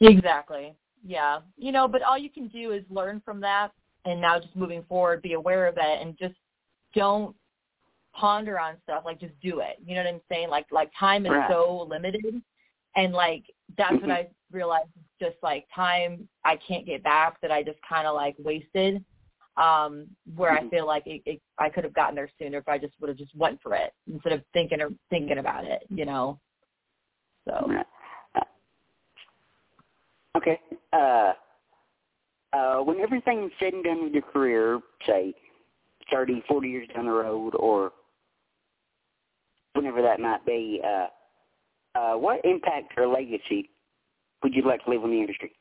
Exactly. 0.00 0.74
Yeah. 1.04 1.40
You 1.56 1.72
know, 1.72 1.86
but 1.86 2.02
all 2.02 2.18
you 2.18 2.30
can 2.30 2.48
do 2.48 2.72
is 2.72 2.82
learn 2.90 3.20
from 3.24 3.40
that 3.40 3.70
and 4.04 4.20
now 4.20 4.38
just 4.38 4.56
moving 4.56 4.82
forward, 4.88 5.22
be 5.22 5.34
aware 5.34 5.66
of 5.66 5.76
it 5.76 6.02
and 6.02 6.16
just 6.18 6.34
don't 6.94 7.34
ponder 8.14 8.58
on 8.58 8.76
stuff. 8.82 9.02
Like 9.04 9.20
just 9.20 9.38
do 9.42 9.60
it. 9.60 9.78
You 9.84 9.94
know 9.94 10.04
what 10.04 10.14
I'm 10.14 10.20
saying? 10.30 10.48
Like 10.48 10.66
like 10.70 10.90
time 10.98 11.26
is 11.26 11.32
right. 11.32 11.50
so 11.50 11.86
limited 11.88 12.42
and 12.96 13.12
like 13.12 13.44
that's 13.76 13.92
mm-hmm. 13.92 14.08
what 14.08 14.16
I 14.16 14.28
realized 14.52 14.88
just 15.20 15.36
like 15.42 15.66
time 15.74 16.28
I 16.44 16.56
can't 16.66 16.86
get 16.86 17.02
back 17.02 17.40
that 17.40 17.50
I 17.50 17.62
just 17.62 17.78
kinda 17.88 18.12
like 18.12 18.36
wasted. 18.38 19.04
Um, 19.56 20.08
where 20.34 20.56
mm-hmm. 20.56 20.66
I 20.66 20.70
feel 20.70 20.84
like 20.84 21.06
it, 21.06 21.22
it, 21.26 21.40
I 21.58 21.68
could 21.68 21.84
have 21.84 21.94
gotten 21.94 22.16
there 22.16 22.28
sooner 22.40 22.58
if 22.58 22.68
I 22.68 22.76
just 22.76 22.94
would 23.00 23.06
have 23.06 23.16
just 23.16 23.36
went 23.36 23.62
for 23.62 23.76
it 23.76 23.92
instead 24.12 24.32
of 24.32 24.42
thinking 24.52 24.80
or 24.80 24.90
thinking 25.10 25.38
about 25.38 25.64
it, 25.64 25.86
you 25.90 26.04
know. 26.04 26.40
So 27.46 27.70
Okay. 30.46 30.60
Uh, 30.92 31.32
uh, 32.52 32.76
when 32.82 33.00
everything's 33.00 33.50
said 33.58 33.72
and 33.72 33.82
done 33.82 34.04
with 34.04 34.12
your 34.12 34.22
career, 34.22 34.80
say 35.06 35.34
30, 36.12 36.42
40 36.46 36.68
years 36.68 36.88
down 36.94 37.06
the 37.06 37.10
road, 37.10 37.54
or 37.54 37.92
whenever 39.72 40.02
that 40.02 40.20
might 40.20 40.44
be, 40.44 40.82
uh, 40.84 41.06
uh, 41.98 42.14
what 42.14 42.44
impact 42.44 42.92
or 42.98 43.06
legacy 43.06 43.70
would 44.42 44.54
you 44.54 44.62
like 44.62 44.84
to 44.84 44.90
leave 44.90 45.02
on 45.02 45.10
the 45.10 45.18
industry? 45.18 45.52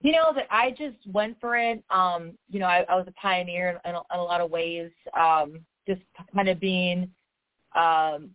You 0.00 0.12
know 0.12 0.32
that 0.34 0.46
I 0.50 0.70
just 0.70 0.96
went 1.06 1.40
for 1.40 1.56
it. 1.56 1.82
Um, 1.88 2.32
you 2.50 2.58
know, 2.58 2.66
I, 2.66 2.84
I 2.88 2.96
was 2.96 3.06
a 3.06 3.12
pioneer 3.12 3.80
in, 3.84 3.90
in, 3.90 3.94
a, 3.94 4.02
in 4.12 4.20
a 4.20 4.22
lot 4.22 4.40
of 4.40 4.50
ways. 4.50 4.90
Um, 5.18 5.60
just 5.86 6.02
kind 6.34 6.48
of 6.48 6.58
being, 6.60 7.08
um, 7.74 8.30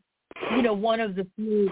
you 0.56 0.62
know, 0.62 0.74
one 0.74 1.00
of 1.00 1.16
the 1.16 1.28
few 1.36 1.70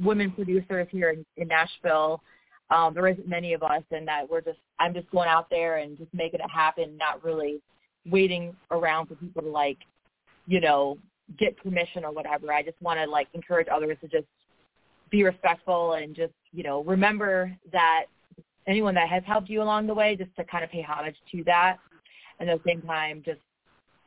women 0.00 0.30
producers 0.30 0.86
here 0.90 1.10
in, 1.10 1.24
in 1.36 1.48
Nashville. 1.48 2.22
Um, 2.70 2.94
there 2.94 3.06
isn't 3.08 3.28
many 3.28 3.52
of 3.52 3.62
us, 3.62 3.82
and 3.90 4.06
that 4.08 4.28
we're 4.28 4.40
just 4.40 4.58
I'm 4.78 4.94
just 4.94 5.10
going 5.10 5.28
out 5.28 5.48
there 5.50 5.78
and 5.78 5.98
just 5.98 6.12
making 6.14 6.40
it 6.40 6.50
happen, 6.50 6.96
not 6.96 7.22
really 7.22 7.60
waiting 8.06 8.56
around 8.70 9.06
for 9.06 9.14
people 9.16 9.42
to 9.42 9.48
like, 9.48 9.78
you 10.46 10.60
know, 10.60 10.98
get 11.38 11.56
permission 11.58 12.04
or 12.04 12.12
whatever. 12.12 12.52
I 12.52 12.62
just 12.62 12.80
want 12.80 12.98
to 12.98 13.08
like 13.08 13.28
encourage 13.34 13.68
others 13.72 13.98
to 14.00 14.08
just 14.08 14.26
be 15.10 15.22
respectful 15.22 15.94
and 15.94 16.16
just 16.16 16.32
you 16.52 16.62
know 16.62 16.82
remember 16.84 17.54
that 17.72 18.04
anyone 18.66 18.94
that 18.94 19.08
has 19.08 19.22
helped 19.26 19.50
you 19.50 19.62
along 19.62 19.86
the 19.86 19.94
way, 19.94 20.16
just 20.16 20.34
to 20.36 20.44
kind 20.44 20.64
of 20.64 20.70
pay 20.70 20.82
homage 20.82 21.16
to 21.32 21.44
that, 21.44 21.76
and 22.40 22.48
at 22.48 22.62
the 22.62 22.70
same 22.70 22.82
time, 22.82 23.22
just 23.24 23.40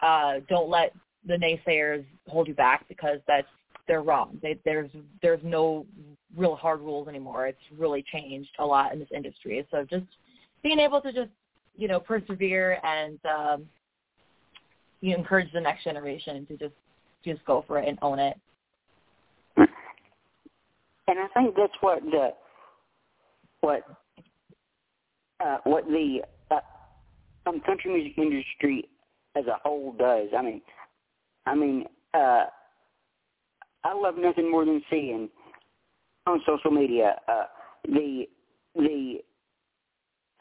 uh, 0.01 0.35
don't 0.49 0.69
let 0.69 0.93
the 1.27 1.35
naysayers 1.35 2.05
hold 2.27 2.47
you 2.47 2.53
back 2.53 2.87
because 2.87 3.19
that's 3.27 3.47
they're 3.87 4.01
wrong. 4.01 4.39
They, 4.41 4.59
there's 4.65 4.89
there's 5.21 5.41
no 5.43 5.85
real 6.35 6.55
hard 6.55 6.81
rules 6.81 7.07
anymore. 7.07 7.47
It's 7.47 7.57
really 7.77 8.03
changed 8.11 8.49
a 8.59 8.65
lot 8.65 8.93
in 8.93 8.99
this 8.99 9.09
industry. 9.15 9.65
So 9.71 9.85
just 9.89 10.05
being 10.63 10.79
able 10.79 11.01
to 11.01 11.11
just 11.11 11.29
you 11.75 11.87
know 11.87 11.99
persevere 11.99 12.79
and 12.83 13.19
um, 13.25 13.65
you 15.01 15.15
encourage 15.15 15.51
the 15.53 15.61
next 15.61 15.83
generation 15.83 16.45
to 16.47 16.57
just 16.57 16.73
just 17.23 17.43
go 17.45 17.63
for 17.67 17.79
it 17.79 17.87
and 17.87 17.97
own 18.01 18.19
it. 18.19 18.37
And 19.57 21.19
I 21.19 21.27
think 21.35 21.55
that's 21.55 21.73
what 21.81 22.01
the 22.03 22.29
what 23.61 23.83
uh, 25.43 25.57
what 25.63 25.85
the 25.87 26.21
uh, 26.51 26.59
um, 27.45 27.59
country 27.61 27.93
music 27.93 28.17
industry 28.17 28.89
as 29.35 29.45
a 29.47 29.59
whole 29.63 29.93
does. 29.93 30.29
I 30.37 30.41
mean, 30.41 30.61
I 31.45 31.55
mean, 31.55 31.85
uh, 32.13 32.45
I 33.85 33.93
love 33.93 34.15
nothing 34.17 34.51
more 34.51 34.65
than 34.65 34.81
seeing 34.89 35.29
on 36.25 36.41
social 36.45 36.71
media 36.71 37.15
uh, 37.27 37.45
the 37.85 38.25
the 38.75 39.19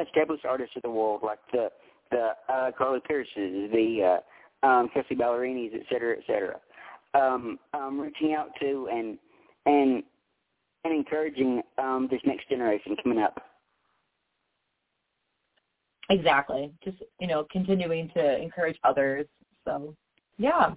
established 0.03 0.45
artists 0.45 0.75
of 0.77 0.83
the 0.83 0.91
world, 0.91 1.21
like 1.23 1.39
the 1.53 1.69
the 2.11 2.31
uh, 2.49 2.71
Carly 2.77 3.01
Pearces, 3.07 3.71
the 3.71 4.19
uh, 4.63 4.67
um, 4.67 4.89
Kelsea 4.95 5.15
Ballerinis, 5.15 5.75
et 5.75 5.83
cetera, 5.91 6.17
et 6.17 6.23
cetera, 6.27 6.59
um, 7.15 7.59
um, 7.75 8.01
reaching 8.01 8.35
out 8.35 8.49
to 8.61 8.89
and 8.91 9.19
and 9.67 10.03
and 10.85 10.95
encouraging 10.95 11.63
um, 11.79 12.09
this 12.11 12.21
next 12.25 12.49
generation 12.49 12.97
coming 13.03 13.19
up. 13.19 13.41
Exactly. 16.11 16.73
Just 16.83 16.97
you 17.21 17.27
know, 17.27 17.47
continuing 17.51 18.11
to 18.15 18.41
encourage 18.41 18.79
others. 18.85 19.27
So, 19.67 19.95
yeah. 20.39 20.73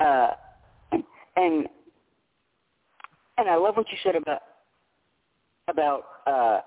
Uh, 0.00 0.30
and 1.36 1.66
and 3.36 3.48
I 3.48 3.56
love 3.56 3.76
what 3.76 3.86
you 3.90 3.98
said 4.02 4.16
about 4.16 4.42
about 5.68 6.02
uh, 6.26 6.60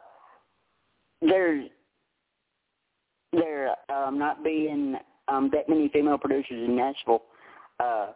there's 1.22 1.70
there 3.32 3.76
um, 3.90 4.20
not 4.20 4.44
being 4.44 4.96
um, 5.28 5.50
that 5.54 5.68
many 5.68 5.90
female 5.90 6.18
producers 6.18 6.68
in 6.68 6.76
Nashville, 6.76 7.24
uh, 7.80 8.08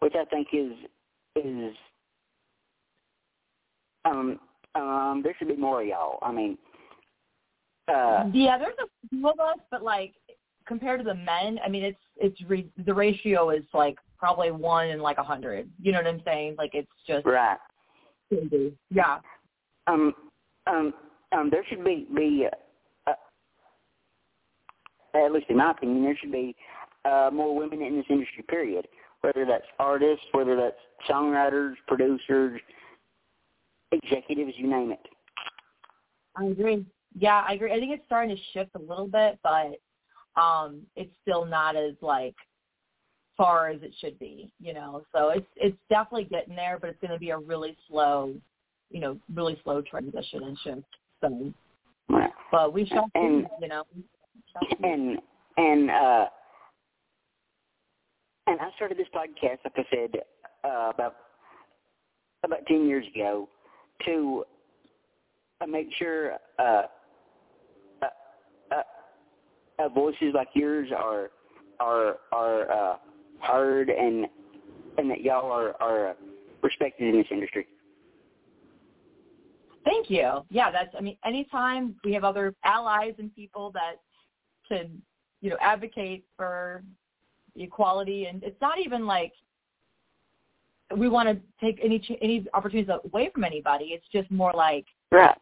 which 0.00 0.14
I 0.14 0.24
think 0.26 0.48
is 0.52 0.72
is 1.36 1.74
um, 4.04 4.40
um, 4.74 5.20
there 5.22 5.34
should 5.38 5.48
be 5.48 5.56
more 5.56 5.82
of 5.82 5.88
y'all. 5.88 6.18
I 6.22 6.32
mean, 6.32 6.58
uh, 7.88 8.24
yeah, 8.32 8.58
there's 8.58 8.74
a 8.82 9.08
few 9.08 9.28
of 9.28 9.38
us, 9.38 9.58
but 9.70 9.82
like 9.82 10.14
compared 10.66 11.00
to 11.00 11.04
the 11.04 11.14
men, 11.14 11.58
I 11.64 11.68
mean, 11.68 11.84
it's 11.84 11.98
it's 12.16 12.40
re- 12.48 12.70
the 12.84 12.94
ratio 12.94 13.50
is 13.50 13.64
like 13.74 13.98
probably 14.20 14.50
one 14.50 14.88
in 14.88 15.00
like 15.00 15.18
a 15.18 15.22
hundred. 15.24 15.68
You 15.80 15.92
know 15.92 15.98
what 15.98 16.06
I'm 16.06 16.22
saying? 16.24 16.54
Like 16.58 16.70
it's 16.74 16.90
just 17.06 17.26
right. 17.26 17.56
Crazy. 18.28 18.76
Yeah. 18.90 19.18
Um. 19.86 20.14
Um. 20.66 20.94
Um. 21.32 21.50
There 21.50 21.64
should 21.68 21.82
be 21.82 22.06
be. 22.14 22.46
Uh, 23.06 23.12
at 25.14 25.32
least 25.32 25.46
in 25.48 25.56
my 25.56 25.72
opinion, 25.72 26.04
there 26.04 26.16
should 26.20 26.30
be 26.30 26.54
uh, 27.04 27.30
more 27.32 27.56
women 27.56 27.82
in 27.82 27.96
this 27.96 28.06
industry. 28.10 28.44
Period. 28.48 28.86
Whether 29.22 29.44
that's 29.44 29.64
artists, 29.78 30.24
whether 30.32 30.56
that's 30.56 30.76
songwriters, 31.08 31.74
producers, 31.88 32.60
executives, 33.92 34.52
you 34.56 34.68
name 34.68 34.92
it. 34.92 35.06
I 36.36 36.44
agree. 36.44 36.86
Yeah, 37.18 37.44
I 37.46 37.54
agree. 37.54 37.72
I 37.72 37.78
think 37.80 37.92
it's 37.92 38.04
starting 38.06 38.34
to 38.34 38.42
shift 38.52 38.70
a 38.76 38.78
little 38.78 39.08
bit, 39.08 39.38
but 39.42 39.80
um 40.40 40.82
it's 40.94 41.10
still 41.22 41.44
not 41.44 41.74
as 41.74 41.94
like 42.00 42.36
far 43.40 43.68
as 43.68 43.80
it 43.82 43.94
should 44.02 44.18
be, 44.18 44.50
you 44.60 44.74
know. 44.74 45.02
So 45.14 45.30
it's 45.30 45.46
it's 45.56 45.76
definitely 45.88 46.24
getting 46.24 46.54
there, 46.54 46.78
but 46.78 46.90
it's 46.90 47.00
going 47.00 47.12
to 47.12 47.18
be 47.18 47.30
a 47.30 47.38
really 47.38 47.74
slow, 47.88 48.34
you 48.90 49.00
know, 49.00 49.16
really 49.34 49.58
slow 49.64 49.80
transition 49.80 50.42
and 50.42 50.58
shift. 50.62 50.82
So, 51.22 51.50
but 52.52 52.74
we 52.74 52.84
shall 52.84 53.10
see, 53.16 53.44
you 53.62 53.68
know. 53.68 53.84
And 54.82 55.18
and 55.56 55.90
uh 55.90 56.26
and 58.46 58.60
I 58.60 58.68
started 58.76 58.98
this 58.98 59.06
podcast, 59.14 59.58
like 59.64 59.72
I 59.74 59.84
said, 59.90 60.20
uh, 60.62 60.90
about 60.92 61.16
about 62.44 62.66
ten 62.66 62.86
years 62.86 63.06
ago, 63.14 63.48
to 64.04 64.44
uh, 65.62 65.66
make 65.66 65.88
sure 65.98 66.32
uh, 66.58 66.82
uh, 68.02 68.06
uh, 68.70 68.82
uh, 69.78 69.88
voices 69.88 70.34
like 70.34 70.48
yours 70.52 70.90
are 70.94 71.30
are 71.80 72.18
are 72.32 72.70
uh, 72.70 72.96
heard 73.40 73.90
and 73.90 74.26
and 74.98 75.10
that 75.10 75.22
y'all 75.22 75.50
are 75.50 75.74
are 75.80 76.16
respected 76.62 77.08
in 77.08 77.20
this 77.20 77.28
industry. 77.30 77.66
Thank 79.84 80.10
you. 80.10 80.44
Yeah, 80.50 80.70
that's. 80.70 80.94
I 80.96 81.00
mean, 81.00 81.16
anytime 81.24 81.96
we 82.04 82.12
have 82.12 82.24
other 82.24 82.54
allies 82.64 83.14
and 83.18 83.34
people 83.34 83.72
that 83.72 83.94
can, 84.68 85.00
you 85.40 85.50
know, 85.50 85.56
advocate 85.60 86.24
for 86.36 86.82
equality, 87.56 88.26
and 88.26 88.42
it's 88.42 88.60
not 88.60 88.78
even 88.78 89.06
like 89.06 89.32
we 90.96 91.08
want 91.08 91.28
to 91.28 91.40
take 91.64 91.80
any 91.82 92.02
any 92.20 92.46
opportunities 92.52 92.94
away 93.04 93.30
from 93.32 93.44
anybody. 93.44 93.86
It's 93.86 94.06
just 94.12 94.30
more 94.30 94.52
like 94.54 94.86
right. 95.10 95.36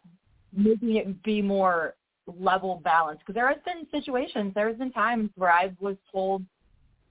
making 0.56 0.96
it 0.96 1.22
be 1.22 1.42
more 1.42 1.94
level 2.38 2.80
balanced. 2.84 3.20
Because 3.20 3.34
there 3.34 3.48
has 3.48 3.58
been 3.64 3.86
situations, 3.90 4.52
there 4.54 4.68
has 4.68 4.76
been 4.76 4.92
times 4.92 5.30
where 5.36 5.50
I 5.50 5.72
was 5.80 5.96
told 6.12 6.44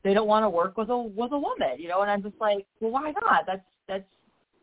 they 0.07 0.13
don't 0.13 0.27
want 0.27 0.45
to 0.45 0.49
work 0.49 0.77
with 0.77 0.89
a 0.89 0.97
with 0.97 1.33
a 1.33 1.37
woman, 1.37 1.77
you 1.77 1.89
know, 1.89 2.01
and 2.01 2.09
I'm 2.09 2.23
just 2.23 2.39
like, 2.39 2.65
well, 2.79 2.91
why 2.91 3.11
not? 3.21 3.45
That's 3.45 3.61
that's 3.89 4.05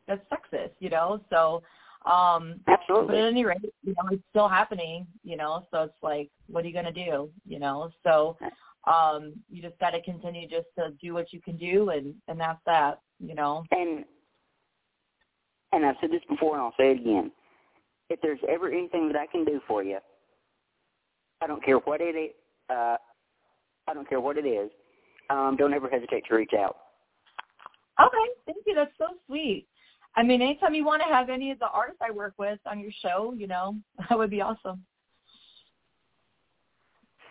that's 0.09 0.23
sexist, 0.33 0.71
you 0.79 0.89
know. 0.89 1.21
So 1.29 1.63
um 2.11 2.61
Absolutely. 2.67 3.09
but 3.09 3.17
at 3.17 3.29
any 3.29 3.45
rate, 3.45 3.75
you 3.83 3.93
know, 3.93 4.09
it's 4.11 4.23
still 4.31 4.49
happening, 4.49 5.07
you 5.23 5.37
know, 5.37 5.67
so 5.71 5.83
it's 5.83 6.03
like 6.03 6.31
what 6.47 6.65
are 6.65 6.69
you 6.69 6.73
gonna 6.73 6.93
do? 6.93 7.29
You 7.47 7.59
know? 7.59 7.91
So 8.05 8.39
um 8.87 9.35
you 9.51 9.61
just 9.61 9.79
gotta 9.81 10.01
continue 10.01 10.49
just 10.49 10.69
to 10.79 10.93
do 11.03 11.13
what 11.13 11.31
you 11.31 11.43
can 11.43 11.59
do 11.59 11.91
and 11.91 12.15
and 12.27 12.41
that's 12.41 12.61
that, 12.65 13.01
you 13.21 13.35
know. 13.35 13.65
And 13.71 14.07
and 15.73 15.85
I've 15.85 15.97
said 16.01 16.11
this 16.11 16.23
before 16.27 16.55
and 16.55 16.63
I'll 16.63 16.75
say 16.79 16.93
it 16.93 17.01
again. 17.01 17.31
If 18.09 18.19
there's 18.23 18.41
ever 18.49 18.71
anything 18.71 19.09
that 19.09 19.17
I 19.17 19.27
can 19.27 19.45
do 19.45 19.61
for 19.69 19.83
you, 19.83 19.99
I 21.43 21.47
don't 21.47 21.63
care 21.63 21.77
what 21.79 22.01
it 22.01 22.17
is, 22.17 22.31
uh, 22.71 22.97
I 23.87 23.93
don't 23.93 24.09
care 24.09 24.21
what 24.21 24.39
it 24.39 24.47
is, 24.47 24.71
um, 25.31 25.57
don't 25.57 25.75
ever 25.75 25.89
hesitate 25.89 26.25
to 26.29 26.35
reach 26.35 26.53
out. 26.59 26.77
Okay, 28.01 28.33
thank 28.47 28.59
you. 28.67 28.75
That's 28.75 28.93
so 28.99 29.07
sweet. 29.27 29.67
I 30.17 30.23
mean, 30.23 30.43
anytime 30.43 30.75
you 30.75 30.85
want 30.85 31.03
to 31.03 31.13
have 31.13 31.29
any 31.29 31.51
of 31.51 31.59
the 31.59 31.69
artists 31.69 32.01
I 32.07 32.11
work 32.11 32.35
with 32.39 32.59
on 32.67 32.79
your 32.79 32.93
show, 33.03 33.35
you 33.37 33.47
know, 33.47 33.77
that 34.09 34.19
would 34.19 34.31
be 34.31 34.41
awesome. 34.41 34.85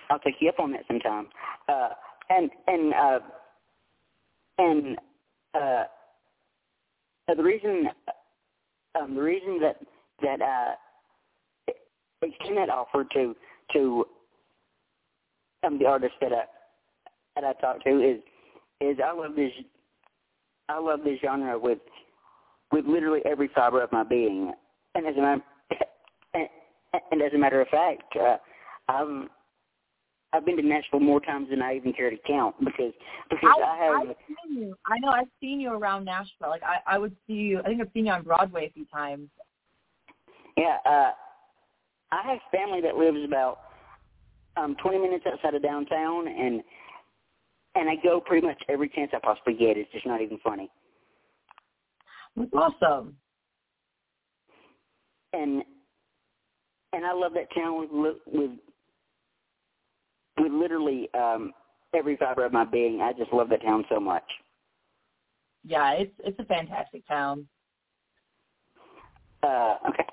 I'll 0.09 0.19
take 0.19 0.35
you 0.39 0.49
up 0.49 0.59
on 0.59 0.71
that 0.73 0.81
sometime. 0.87 1.27
Uh, 1.67 1.89
and 2.29 2.49
and 2.67 2.93
uh, 2.93 3.19
and 4.57 4.97
uh, 5.53 5.83
the 7.35 7.43
reason 7.43 7.89
um, 8.99 9.15
the 9.15 9.21
reason 9.21 9.59
that 9.59 9.77
that 10.21 10.41
uh, 10.41 11.73
extend 12.21 12.57
that 12.57 12.69
offer 12.69 13.05
to 13.13 13.35
to 13.73 14.05
um, 15.65 15.79
the 15.79 15.85
artists 15.85 16.17
that 16.21 16.31
I 16.33 16.43
that 17.35 17.43
I 17.43 17.53
talk 17.53 17.83
to 17.83 17.89
is 17.89 18.19
is 18.81 18.97
I 19.03 19.13
love 19.13 19.35
this 19.35 19.51
I 20.69 20.79
love 20.79 20.99
this 21.03 21.19
genre 21.23 21.57
with 21.59 21.79
with 22.71 22.85
literally 22.85 23.21
every 23.25 23.49
fiber 23.53 23.81
of 23.81 23.91
my 23.91 24.03
being, 24.03 24.51
and 24.95 25.05
as 25.05 25.15
a 25.15 25.21
matter 25.21 25.43
and, 26.33 26.47
and 27.11 27.21
as 27.21 27.33
a 27.33 27.37
matter 27.37 27.61
of 27.61 27.67
fact, 27.67 28.15
uh, 28.19 28.37
I've 28.89 29.27
I've 30.33 30.45
been 30.45 30.57
to 30.57 30.63
Nashville 30.63 30.99
more 30.99 31.19
times 31.19 31.49
than 31.51 31.61
I 31.61 31.75
even 31.75 31.93
care 31.93 32.09
to 32.09 32.17
count 32.25 32.55
because 32.59 32.93
because 33.29 33.49
I, 33.55 33.61
I 33.61 33.85
have. 33.85 34.09
I've 34.09 34.15
seen 34.27 34.57
you. 34.57 34.75
I 34.87 34.97
know 34.99 35.09
I've 35.09 35.27
seen 35.39 35.59
you 35.59 35.71
around 35.71 36.05
Nashville. 36.05 36.49
Like 36.49 36.63
I, 36.63 36.95
I 36.95 36.97
would 36.97 37.15
see 37.27 37.33
you. 37.33 37.59
I 37.59 37.63
think 37.63 37.81
I've 37.81 37.91
seen 37.93 38.07
you 38.07 38.11
on 38.11 38.23
Broadway 38.23 38.67
a 38.67 38.71
few 38.71 38.85
times. 38.85 39.29
Yeah, 40.57 40.77
uh, 40.85 41.11
I 42.11 42.21
have 42.23 42.39
family 42.51 42.81
that 42.81 42.95
lives 42.95 43.19
about 43.25 43.59
um 44.57 44.75
20 44.81 44.97
minutes 44.99 45.25
outside 45.31 45.53
of 45.53 45.61
downtown, 45.61 46.27
and 46.27 46.63
and 47.75 47.89
I 47.89 47.95
go 48.03 48.19
pretty 48.19 48.45
much 48.45 48.61
every 48.69 48.89
chance 48.89 49.11
I 49.13 49.19
possibly 49.23 49.53
get. 49.53 49.77
It's 49.77 49.91
just 49.91 50.05
not 50.05 50.21
even 50.21 50.39
funny. 50.43 50.69
That's 52.35 52.51
awesome. 52.53 53.15
And 55.33 55.63
and 56.93 57.05
I 57.05 57.13
love 57.13 57.33
that 57.33 57.53
town 57.55 57.79
with 57.79 57.89
li- 57.91 58.21
with 58.27 58.51
with 60.39 60.51
literally 60.51 61.09
um 61.13 61.53
every 61.95 62.17
fiber 62.17 62.45
of 62.45 62.53
my 62.53 62.65
being. 62.65 63.01
I 63.01 63.13
just 63.13 63.33
love 63.33 63.49
that 63.49 63.61
town 63.63 63.85
so 63.89 63.99
much. 63.99 64.23
Yeah, 65.63 65.91
it's 65.93 66.13
it's 66.19 66.39
a 66.39 66.45
fantastic 66.45 67.07
town. 67.07 67.47
Uh, 69.43 69.75
okay. 69.89 70.05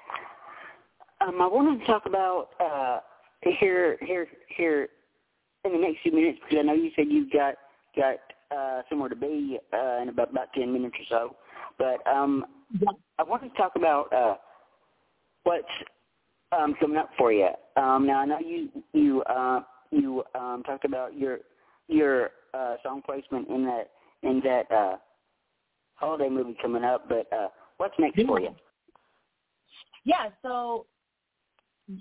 Um, 1.20 1.40
I 1.40 1.46
wanted 1.46 1.80
to 1.80 1.86
talk 1.86 2.06
about 2.06 2.48
uh, 2.58 3.00
here, 3.42 3.96
here, 4.00 4.26
here 4.56 4.88
in 5.64 5.72
the 5.72 5.78
next 5.78 6.02
few 6.02 6.12
minutes 6.12 6.38
because 6.42 6.58
I 6.60 6.66
know 6.66 6.74
you 6.74 6.90
said 6.96 7.06
you've 7.08 7.30
got 7.30 7.54
got 7.96 8.16
uh, 8.56 8.82
somewhere 8.88 9.08
to 9.08 9.16
be 9.16 9.58
uh, 9.72 10.02
in 10.02 10.08
about 10.08 10.30
about 10.30 10.52
ten 10.54 10.72
minutes 10.72 10.96
or 11.00 11.04
so. 11.08 11.36
But 11.78 12.06
um, 12.10 12.44
Yeah. 12.78 12.88
I 13.18 13.22
wanted 13.22 13.50
to 13.50 13.56
talk 13.56 13.72
about 13.76 14.12
uh, 14.12 14.36
what's 15.44 15.64
um, 16.52 16.74
coming 16.80 16.96
up 16.96 17.10
for 17.18 17.32
you. 17.32 17.48
Um, 17.76 18.06
now 18.06 18.20
I 18.20 18.26
know 18.26 18.38
you 18.38 18.68
you 18.92 19.22
uh, 19.22 19.60
you 19.90 20.24
um, 20.34 20.62
talked 20.64 20.84
about 20.84 21.16
your 21.16 21.38
your 21.88 22.30
uh, 22.54 22.76
song 22.82 23.02
placement 23.04 23.48
in 23.48 23.64
that 23.64 23.90
in 24.22 24.40
that 24.44 24.70
uh, 24.70 24.96
holiday 25.94 26.28
movie 26.28 26.56
coming 26.60 26.84
up, 26.84 27.08
but 27.08 27.26
uh, 27.32 27.48
what's 27.76 27.94
next 27.98 28.22
for 28.26 28.40
you? 28.40 28.54
Yeah, 30.04 30.28
so 30.42 30.86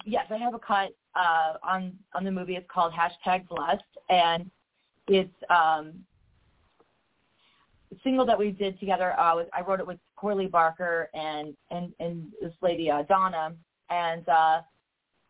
yes, 0.05 0.25
I 0.29 0.37
have 0.37 0.53
a 0.53 0.59
cut 0.59 0.89
uh, 1.15 1.53
on 1.63 1.93
on 2.13 2.23
the 2.23 2.31
movie. 2.31 2.55
It's 2.55 2.69
called 2.71 2.93
hashtag 2.93 3.47
Blessed, 3.47 3.83
and 4.09 4.49
it's 5.07 5.33
um, 5.49 5.93
a 7.91 7.95
single 8.03 8.25
that 8.25 8.37
we 8.37 8.51
did 8.51 8.79
together. 8.79 9.19
Uh, 9.19 9.37
with, 9.37 9.47
I 9.53 9.61
wrote 9.61 9.79
it 9.79 9.87
with 9.87 9.99
Corley 10.15 10.47
Barker 10.47 11.09
and 11.13 11.55
and 11.71 11.93
and 11.99 12.31
this 12.41 12.53
lady 12.61 12.89
uh, 12.89 13.03
Donna, 13.03 13.53
and 13.89 14.27
uh, 14.29 14.61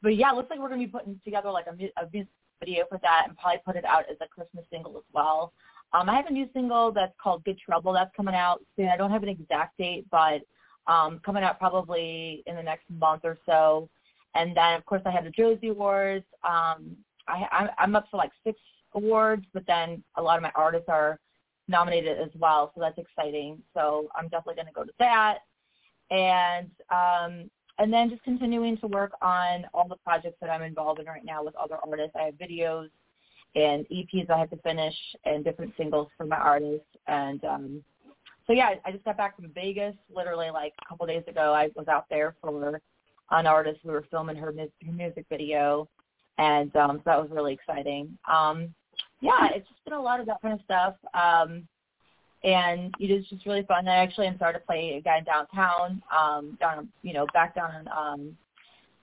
but 0.02 0.16
yeah, 0.16 0.32
it 0.32 0.36
looks 0.36 0.50
like 0.50 0.60
we're 0.60 0.70
gonna 0.70 0.82
be 0.82 0.88
putting 0.88 1.20
together 1.24 1.52
like 1.52 1.68
a, 1.68 1.72
a 1.72 2.10
music 2.12 2.32
video 2.60 2.86
for 2.90 3.00
that, 3.02 3.26
and 3.28 3.38
probably 3.38 3.62
put 3.66 3.76
it 3.76 3.86
out 3.86 4.04
as 4.10 4.18
a 4.22 4.28
Christmas 4.28 4.66
single 4.70 4.98
as 4.98 5.04
well. 5.14 5.54
Um, 5.94 6.10
I 6.10 6.16
have 6.16 6.28
a 6.28 6.32
new 6.32 6.48
single 6.54 6.92
that's 6.92 7.14
called 7.22 7.44
Good 7.46 7.58
Trouble 7.58 7.94
that's 7.94 8.16
coming 8.16 8.36
out 8.36 8.62
soon. 8.76 8.90
I 8.90 8.98
don't 8.98 9.12
have 9.12 9.24
an 9.24 9.30
exact 9.30 9.78
date, 9.78 10.06
but 10.12 10.42
um, 10.88 11.20
coming 11.26 11.44
out 11.44 11.58
probably 11.58 12.44
in 12.46 12.56
the 12.56 12.64
next 12.64 12.86
month 12.90 13.22
or 13.24 13.38
so. 13.46 13.90
And 14.36 14.56
then, 14.56 14.76
of 14.76 14.86
course, 14.86 15.02
I 15.06 15.12
have 15.12 15.24
the 15.24 15.32
Josie 15.32 15.70
Awards. 15.70 16.26
Um, 16.44 16.96
I, 17.28 17.48
I'm- 17.52 17.70
I'm 17.78 17.96
up 17.96 18.06
for 18.10 18.18
like 18.18 18.32
six 18.44 18.60
awards, 18.94 19.46
but 19.54 19.66
then 19.68 20.04
a 20.16 20.22
lot 20.22 20.38
of 20.38 20.44
my 20.44 20.52
artists 20.56 20.90
are 20.90 21.20
nominated 21.68 22.18
as 22.20 22.30
well, 22.40 22.72
so 22.74 22.82
that's 22.82 22.98
exciting. 22.98 23.62
So 23.74 24.10
I'm 24.16 24.28
definitely 24.30 24.56
going 24.56 24.68
to 24.68 24.74
go 24.74 24.84
to 24.84 24.94
that. 25.00 25.40
And 26.12 26.72
um, 26.90 27.50
and 27.78 27.94
then 27.94 28.10
just 28.10 28.24
continuing 28.24 28.78
to 28.78 28.88
work 28.88 29.14
on 29.22 29.66
all 29.74 29.88
the 29.88 29.96
projects 29.98 30.38
that 30.42 30.50
I'm 30.50 30.64
involved 30.64 31.00
in 31.00 31.06
right 31.06 31.24
now 31.24 31.44
with 31.44 31.56
other 31.56 31.78
artists. 31.88 32.16
I 32.20 32.24
have 32.24 32.34
videos 32.34 32.90
and 33.56 33.86
EPs 33.90 34.30
I 34.30 34.38
have 34.38 34.50
to 34.50 34.58
finish 34.58 34.94
and 35.24 35.44
different 35.44 35.74
singles 35.78 36.10
for 36.18 36.26
my 36.26 36.36
artists. 36.36 36.88
And 37.08 37.44
um, 37.46 37.84
so 38.48 38.54
yeah, 38.54 38.74
I 38.84 38.92
just 38.92 39.06
got 39.06 39.16
back 39.16 39.38
from 39.38 39.50
Vegas 39.54 39.96
literally 40.14 40.50
like 40.50 40.74
a 40.84 40.90
couple 40.90 41.06
days 41.08 41.24
ago. 41.28 41.54
I 41.54 41.70
was 41.76 41.88
out 41.88 42.06
there 42.10 42.36
for 42.42 42.82
an 43.32 43.48
artist. 43.48 43.80
We 43.84 43.92
were 43.92 44.06
filming 44.10 44.36
her, 44.36 44.54
her 44.54 44.92
music 44.92 45.26
video, 45.30 45.88
and 46.38 46.76
um, 46.76 46.98
so 46.98 47.04
that 47.06 47.22
was 47.22 47.32
really 47.32 47.54
exciting. 47.54 48.18
Um, 48.32 48.74
yeah, 49.22 49.50
it's 49.54 49.68
just 49.68 49.84
been 49.86 49.94
a 49.94 50.02
lot 50.02 50.20
of 50.20 50.26
that 50.28 50.42
kind 50.42 50.54
of 50.54 50.62
stuff. 50.66 50.96
Um, 51.14 51.68
and 52.44 52.94
it 53.00 53.12
is 53.12 53.26
just 53.28 53.46
really 53.46 53.64
fun. 53.64 53.88
I 53.88 53.98
actually 53.98 54.28
am 54.28 54.38
starting 54.38 54.62
to 54.62 54.66
play 54.66 54.96
again 54.98 55.26
downtown, 55.26 56.02
um, 56.18 56.58
down 56.60 56.88
you 57.02 57.14
know 57.14 57.28
back 57.34 57.56
down 57.56 57.88
um, 57.96 58.38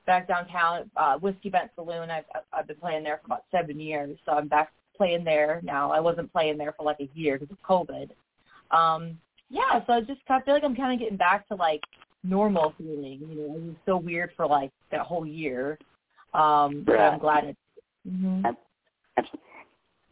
back 0.07 0.27
downtown 0.27 0.91
uh, 0.97 1.19
Whiskey 1.19 1.51
Bent 1.51 1.71
Saloon. 1.75 2.11
I've 2.11 2.25
I've 2.53 2.67
been 2.67 2.77
playing 2.77 3.05
there 3.05 3.19
for 3.19 3.27
about 3.27 3.45
seven 3.51 3.79
years, 3.79 4.17
so 4.25 4.33
I'm 4.33 4.49
back 4.49 4.73
playing 4.97 5.25
there 5.25 5.61
now. 5.63 5.93
I 5.93 6.01
wasn't 6.01 6.33
playing 6.33 6.57
there 6.57 6.73
for 6.73 6.85
like 6.85 7.01
a 7.01 7.11
year 7.15 7.39
because 7.39 7.55
of 7.55 7.63
COVID. 7.63 8.11
Um, 8.71 9.19
yeah, 9.51 9.85
so 9.87 9.93
I 9.93 10.01
just 10.01 10.25
kind 10.27 10.41
of 10.41 10.45
feel 10.45 10.55
like 10.55 10.65
I'm 10.65 10.75
kind 10.75 10.95
of 10.95 10.99
getting 10.99 11.19
back 11.19 11.47
to 11.49 11.55
like 11.55 11.83
normal 12.25 12.75
feeling. 12.79 13.21
You 13.21 13.35
know, 13.35 13.55
it 13.57 13.63
was 13.63 13.77
so 13.87 13.97
weird 13.97 14.31
for 14.37 14.47
like 14.47 14.71
that 14.91 15.01
whole 15.01 15.27
year. 15.27 15.79
Um, 16.35 16.83
but 16.87 16.99
I'm 16.99 17.19
glad 17.19 17.45
it. 17.45 17.57
hmm 18.09 18.43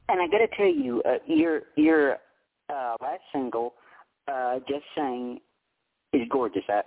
And 0.08 0.20
I 0.20 0.26
got 0.26 0.38
to 0.38 0.48
tell 0.56 0.66
you, 0.66 1.02
uh, 1.04 1.16
your 1.26 1.62
your 1.76 2.18
uh, 2.70 2.96
last 3.00 3.22
single, 3.32 3.74
uh, 4.28 4.58
"Just 4.68 4.84
Saying," 4.96 5.40
is 6.12 6.22
gorgeous. 6.30 6.62
I, 6.68 6.78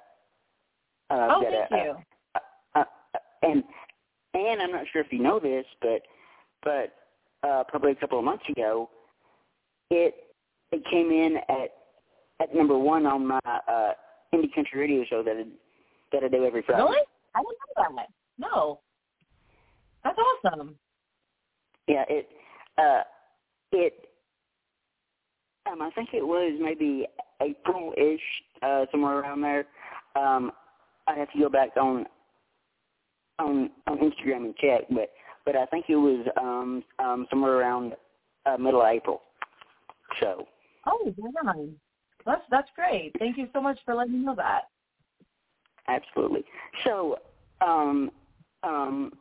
uh, 1.09 1.27
Oh, 1.31 1.43
thank 1.43 1.71
a- 1.71 1.83
you. 1.83 1.95
Uh, 2.35 2.39
uh, 2.75 2.83
and 3.43 3.63
and 4.33 4.61
I'm 4.61 4.71
not 4.71 4.85
sure 4.91 5.01
if 5.01 5.11
you 5.11 5.19
know 5.19 5.39
this, 5.39 5.65
but 5.81 6.01
but 6.63 7.47
uh, 7.47 7.63
probably 7.67 7.91
a 7.91 7.95
couple 7.95 8.19
of 8.19 8.25
months 8.25 8.43
ago, 8.49 8.89
it 9.89 10.15
it 10.71 10.83
came 10.91 11.11
in 11.11 11.37
at 11.49 11.73
at 12.39 12.53
number 12.53 12.77
one 12.77 13.05
on 13.05 13.25
my 13.25 13.39
uh, 13.45 13.91
indie 14.33 14.53
country 14.53 14.79
radio 14.79 15.03
show 15.09 15.23
that 15.23 15.35
I, 15.37 15.43
that 16.11 16.23
I 16.23 16.27
do 16.27 16.45
every 16.45 16.61
Friday. 16.63 16.81
Really? 16.81 16.99
I 17.35 17.39
didn't 17.39 17.57
know 17.77 17.95
that. 17.95 18.07
No. 18.37 18.79
That's 20.03 20.17
awesome. 20.45 20.75
Yeah, 21.87 22.03
it 22.09 22.27
uh 22.77 23.01
it 23.71 23.93
um 25.69 25.81
I 25.81 25.89
think 25.91 26.09
it 26.13 26.25
was 26.25 26.57
maybe 26.61 27.07
April 27.41 27.93
ish, 27.97 28.21
uh 28.61 28.85
somewhere 28.91 29.19
around 29.19 29.41
there. 29.41 29.65
Um 30.15 30.51
I'd 31.07 31.17
have 31.17 31.31
to 31.31 31.39
go 31.39 31.49
back 31.49 31.69
on 31.77 32.05
on 33.39 33.69
on 33.87 33.97
Instagram 33.97 34.45
and 34.45 34.55
check, 34.57 34.83
but 34.89 35.09
but 35.45 35.55
I 35.55 35.65
think 35.67 35.85
it 35.89 35.95
was 35.95 36.27
um 36.39 36.83
um 36.99 37.27
somewhere 37.29 37.53
around 37.53 37.93
uh 38.45 38.57
middle 38.57 38.81
of 38.81 38.87
April. 38.87 39.21
So 40.19 40.45
Oh, 40.85 41.13
damn. 41.17 41.75
That's 42.27 42.43
that's 42.51 42.69
great. 42.75 43.13
Thank 43.17 43.37
you 43.37 43.47
so 43.53 43.61
much 43.61 43.79
for 43.85 43.95
letting 43.95 44.19
me 44.19 44.25
know 44.25 44.35
that. 44.35 44.63
absolutely. 45.87 46.43
So 46.85 47.17
um 47.65 48.11
um 48.63 49.13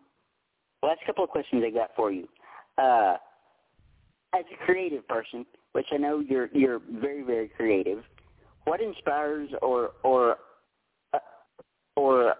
last 0.82 1.00
couple 1.06 1.24
of 1.24 1.30
questions 1.30 1.62
I 1.66 1.70
got 1.70 1.90
for 1.96 2.12
you. 2.12 2.28
Uh 2.76 3.16
as 4.34 4.44
a 4.52 4.64
creative 4.64 5.06
person, 5.08 5.46
which 5.72 5.86
I 5.92 5.96
know 5.96 6.20
you're 6.20 6.48
you're 6.52 6.80
very, 7.00 7.22
very 7.22 7.48
creative, 7.48 8.02
what 8.64 8.80
inspires 8.80 9.50
or 9.62 9.90
or 10.02 10.36
uh, 11.14 11.18
or 11.94 12.34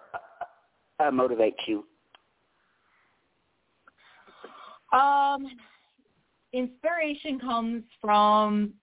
uh, 1.00 1.10
motivates 1.10 1.54
you? 1.66 1.84
Um, 4.92 5.46
inspiration 6.52 7.38
comes 7.38 7.84
from 8.00 8.74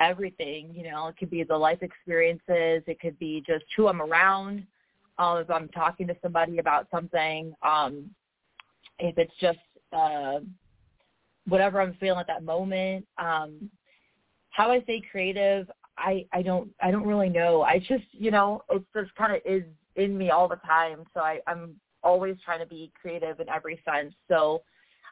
everything. 0.00 0.72
You 0.74 0.90
know, 0.90 1.08
it 1.08 1.16
could 1.16 1.30
be 1.30 1.42
the 1.42 1.56
life 1.56 1.82
experiences. 1.82 2.82
It 2.86 3.00
could 3.00 3.18
be 3.18 3.42
just 3.46 3.64
who 3.76 3.88
I'm 3.88 4.02
around. 4.02 4.66
Um, 5.18 5.38
if 5.38 5.50
I'm 5.50 5.68
talking 5.68 6.06
to 6.08 6.16
somebody 6.22 6.58
about 6.58 6.88
something, 6.90 7.54
um, 7.62 8.10
if 8.98 9.16
it's 9.16 9.32
just 9.40 9.58
uh, 9.92 10.40
whatever 11.48 11.80
I'm 11.80 11.94
feeling 11.94 12.20
at 12.20 12.26
that 12.26 12.42
moment. 12.42 13.06
Um, 13.18 13.70
how 14.50 14.70
I 14.72 14.80
stay 14.82 15.02
creative, 15.10 15.70
I 15.98 16.26
I 16.32 16.42
don't 16.42 16.70
I 16.80 16.90
don't 16.90 17.06
really 17.06 17.28
know. 17.28 17.62
I 17.62 17.78
just 17.78 18.04
you 18.12 18.30
know 18.30 18.62
it's 18.70 18.84
just 18.94 19.14
kind 19.14 19.34
of 19.34 19.40
is 19.44 19.64
in 19.96 20.16
me 20.16 20.30
all 20.30 20.48
the 20.48 20.56
time. 20.56 21.04
So 21.14 21.20
I 21.20 21.40
I'm 21.46 21.76
always 22.02 22.36
trying 22.44 22.60
to 22.60 22.66
be 22.66 22.92
creative 23.00 23.40
in 23.40 23.48
every 23.48 23.80
sense. 23.84 24.14
So 24.28 24.62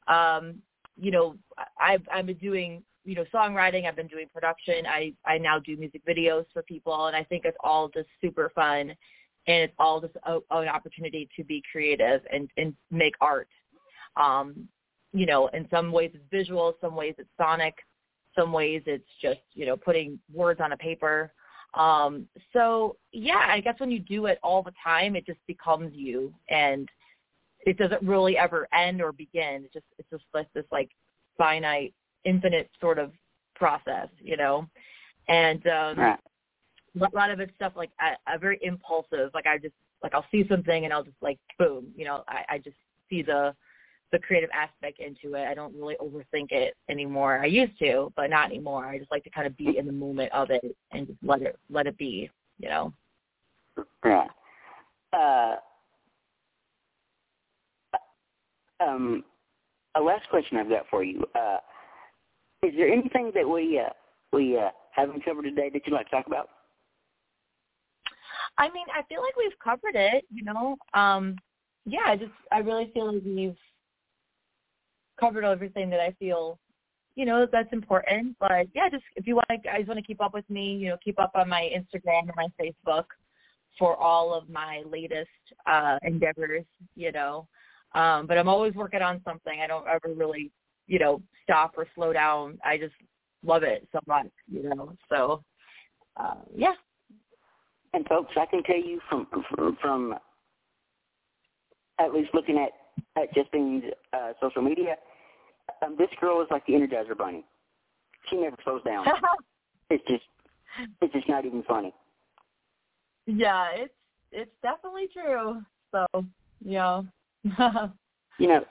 um, 0.09 0.57
you 0.97 1.11
know 1.11 1.37
I've 1.81 2.05
been 2.27 2.37
doing 2.37 2.83
you 3.05 3.15
know 3.15 3.25
songwriting. 3.35 3.87
I've 3.87 3.97
been 3.97 4.09
doing 4.09 4.27
production. 4.33 4.87
I 4.87 5.13
I 5.25 5.39
now 5.39 5.59
do 5.59 5.77
music 5.77 6.03
videos 6.07 6.45
for 6.53 6.63
people, 6.63 7.07
and 7.07 7.17
I 7.17 7.25
think 7.25 7.45
it's 7.45 7.57
all 7.63 7.89
just 7.89 8.09
super 8.21 8.51
fun, 8.55 8.91
and 9.47 9.63
it's 9.63 9.75
all 9.79 10.01
just 10.01 10.15
a, 10.25 10.39
an 10.51 10.69
opportunity 10.69 11.29
to 11.37 11.45
be 11.45 11.63
creative 11.71 12.23
and 12.33 12.49
and 12.57 12.75
make 12.91 13.15
art. 13.21 13.49
Um, 14.17 14.69
you 15.13 15.27
know, 15.27 15.47
in 15.49 15.67
some 15.71 15.93
ways 15.93 16.11
it's 16.13 16.25
visual, 16.31 16.77
some 16.81 16.97
ways 16.97 17.15
it's 17.19 17.31
sonic, 17.39 17.75
some 18.37 18.53
ways 18.53 18.83
it's 18.87 19.09
just, 19.23 19.41
you 19.55 19.65
know, 19.65 19.77
putting 19.77 20.19
words 20.33 20.61
on 20.61 20.73
a 20.73 20.77
paper. 20.77 21.33
Um, 21.75 22.27
so 22.53 22.97
yeah, 23.13 23.47
I 23.49 23.61
guess 23.61 23.79
when 23.79 23.91
you 23.91 24.01
do 24.01 24.27
it 24.27 24.39
all 24.43 24.63
the 24.63 24.73
time, 24.83 25.17
it 25.17 25.25
just 25.25 25.39
becomes 25.47 25.93
you 25.95 26.35
and 26.49 26.89
it 27.61 27.79
doesn't 27.79 28.03
really 28.03 28.37
ever 28.37 28.69
end 28.75 29.01
or 29.01 29.13
begin. 29.13 29.65
It 29.65 29.73
just, 29.73 29.87
it's 29.99 30.11
just 30.11 30.25
like 30.35 30.49
this 30.53 30.67
like 30.73 30.91
finite, 31.39 31.95
infinite 32.25 32.71
sort 32.81 32.99
of 32.99 33.13
process, 33.55 34.09
you 34.21 34.37
know? 34.37 34.67
And, 35.29 35.67
um, 35.67 35.99
right. 35.99 36.19
a 37.01 37.17
lot 37.17 37.31
of 37.31 37.41
it's 37.41 37.55
stuff 37.57 37.73
like 37.77 37.91
I, 37.99 38.15
I'm 38.27 38.41
very 38.41 38.59
impulsive. 38.63 39.31
Like 39.35 39.47
I 39.47 39.59
just, 39.59 39.75
like 40.03 40.15
I'll 40.15 40.27
see 40.31 40.47
something 40.49 40.85
and 40.85 40.93
I'll 40.93 41.05
just 41.05 41.17
like, 41.23 41.39
boom, 41.59 41.87
you 41.97 42.05
know, 42.05 42.25
I, 42.29 42.45
I 42.55 42.59
just 42.59 42.77
see 43.09 43.23
the, 43.23 43.55
the 44.13 44.19
creative 44.21 44.51
aspect 44.53 45.01
into 45.01 45.35
it. 45.37 45.49
I 45.49 45.55
don't 45.55 45.75
really 45.75 45.97
overthink 46.01 46.53
it 46.53 46.77
anymore. 46.89 47.41
I 47.43 47.47
used 47.47 47.77
to, 47.81 48.13
but 48.15 48.31
not 48.31 48.51
anymore. 48.51 48.87
I 48.87 48.99
just 48.99 49.11
like 49.11 49.25
to 49.25 49.31
kind 49.31 49.47
of 49.47 49.57
be 49.57 49.77
in 49.77 49.87
the 49.87 49.93
moment 49.93 50.31
of 50.33 50.51
it 50.51 50.63
and 50.93 51.07
just 51.09 51.19
let 51.23 51.43
it 51.43 51.59
let 51.69 51.87
it 51.89 51.99
be, 51.99 52.31
you 52.59 52.69
know. 52.69 52.93
Right. 54.05 54.31
Uh, 55.13 55.57
um, 58.81 59.25
a 59.97 60.01
last 60.01 60.29
question 60.29 60.59
I've 60.59 60.69
got 60.69 60.87
for 60.91 61.03
you. 61.03 61.25
Uh, 61.35 61.59
is 62.65 62.75
there 62.77 62.89
anything 62.89 63.31
that 63.35 63.49
we 63.49 63.79
uh, 63.79 63.91
we 64.33 64.59
uh, 64.59 64.71
haven't 64.93 65.25
covered 65.25 65.43
today 65.43 65.71
that 65.73 65.83
you'd 65.87 65.95
like 65.95 66.07
to 66.07 66.17
talk 66.17 66.27
about? 66.27 66.49
I 68.59 68.69
mean, 68.71 68.87
I 68.97 69.03
feel 69.09 69.21
like 69.21 69.37
we've 69.37 69.59
covered 69.63 69.97
it. 69.97 70.25
You 70.33 70.45
know, 70.45 70.77
um, 70.95 71.37
yeah. 71.85 72.05
I 72.07 72.17
just 72.17 72.33
I 72.53 72.59
really 72.59 72.91
feel 72.95 73.13
like 73.13 73.23
we've 73.25 73.57
covered 75.19 75.45
everything 75.45 75.91
that 75.91 76.01
I 76.01 76.13
feel, 76.19 76.59
you 77.15 77.25
know, 77.25 77.47
that's 77.51 77.73
important. 77.73 78.37
But 78.41 78.67
yeah, 78.75 78.89
just 78.91 79.05
if 79.17 79.27
you 79.27 79.37
want 79.37 79.47
to, 79.51 79.59
guys 79.59 79.87
want 79.87 79.99
to 79.99 80.07
keep 80.07 80.21
up 80.21 80.35
with 80.35 80.49
me, 80.49 80.75
you 80.77 80.89
know, 80.89 80.97
keep 81.05 81.21
up 81.21 81.33
on 81.35 81.49
my 81.49 81.71
Instagram 81.75 82.29
or 82.29 82.35
my 82.37 82.49
Facebook 82.61 83.05
for 83.79 83.97
all 83.97 84.33
of 84.33 84.49
my 84.49 84.83
latest 84.89 85.29
uh 85.67 85.99
endeavors, 86.03 86.65
you 86.97 87.13
know. 87.13 87.47
Um, 87.95 88.27
but 88.27 88.39
I'm 88.39 88.49
always 88.49 88.75
working 88.75 89.03
on 89.03 89.21
something. 89.25 89.61
I 89.61 89.67
don't 89.67 89.87
ever 89.87 90.13
really, 90.15 90.51
you 90.87 90.99
know, 90.99 91.23
stop 91.43 91.75
or 91.77 91.87
slow 91.95 92.13
down. 92.13 92.59
I 92.65 92.79
just 92.79 92.95
love 93.45 93.63
it 93.63 93.87
so 93.93 94.01
much, 94.07 94.31
you 94.51 94.69
know. 94.69 94.93
So 95.09 95.43
uh, 96.17 96.37
yeah. 96.55 96.75
And 97.93 98.07
folks, 98.07 98.33
I 98.37 98.47
can 98.47 98.63
tell 98.65 98.77
you 98.77 99.01
from 99.09 99.27
from, 99.57 99.77
from 99.81 100.15
at 102.01 102.13
least 102.13 102.31
looking 102.35 102.59
at 102.59 102.71
at 103.21 103.35
Justine's 103.35 103.85
uh, 104.13 104.33
social 104.41 104.63
media, 104.63 104.97
um, 105.85 105.97
this 105.99 106.09
girl 106.21 106.41
is 106.41 106.49
like 106.51 106.65
the 106.67 106.75
Energizer 106.75 107.17
Bunny. 107.17 107.45
She 108.29 108.37
never 108.37 108.57
slows 108.65 108.83
down. 108.85 109.05
it's 109.91 110.05
just, 110.09 110.23
it's 111.01 111.13
just 111.13 111.29
not 111.29 111.45
even 111.45 111.63
funny. 111.65 111.93
Yeah, 113.27 113.69
it's 113.75 113.95
it's 114.33 114.51
definitely 114.63 115.09
true. 115.13 115.63
So 115.93 116.07
yeah. 116.65 117.03
you 118.39 118.49
know, 118.49 118.65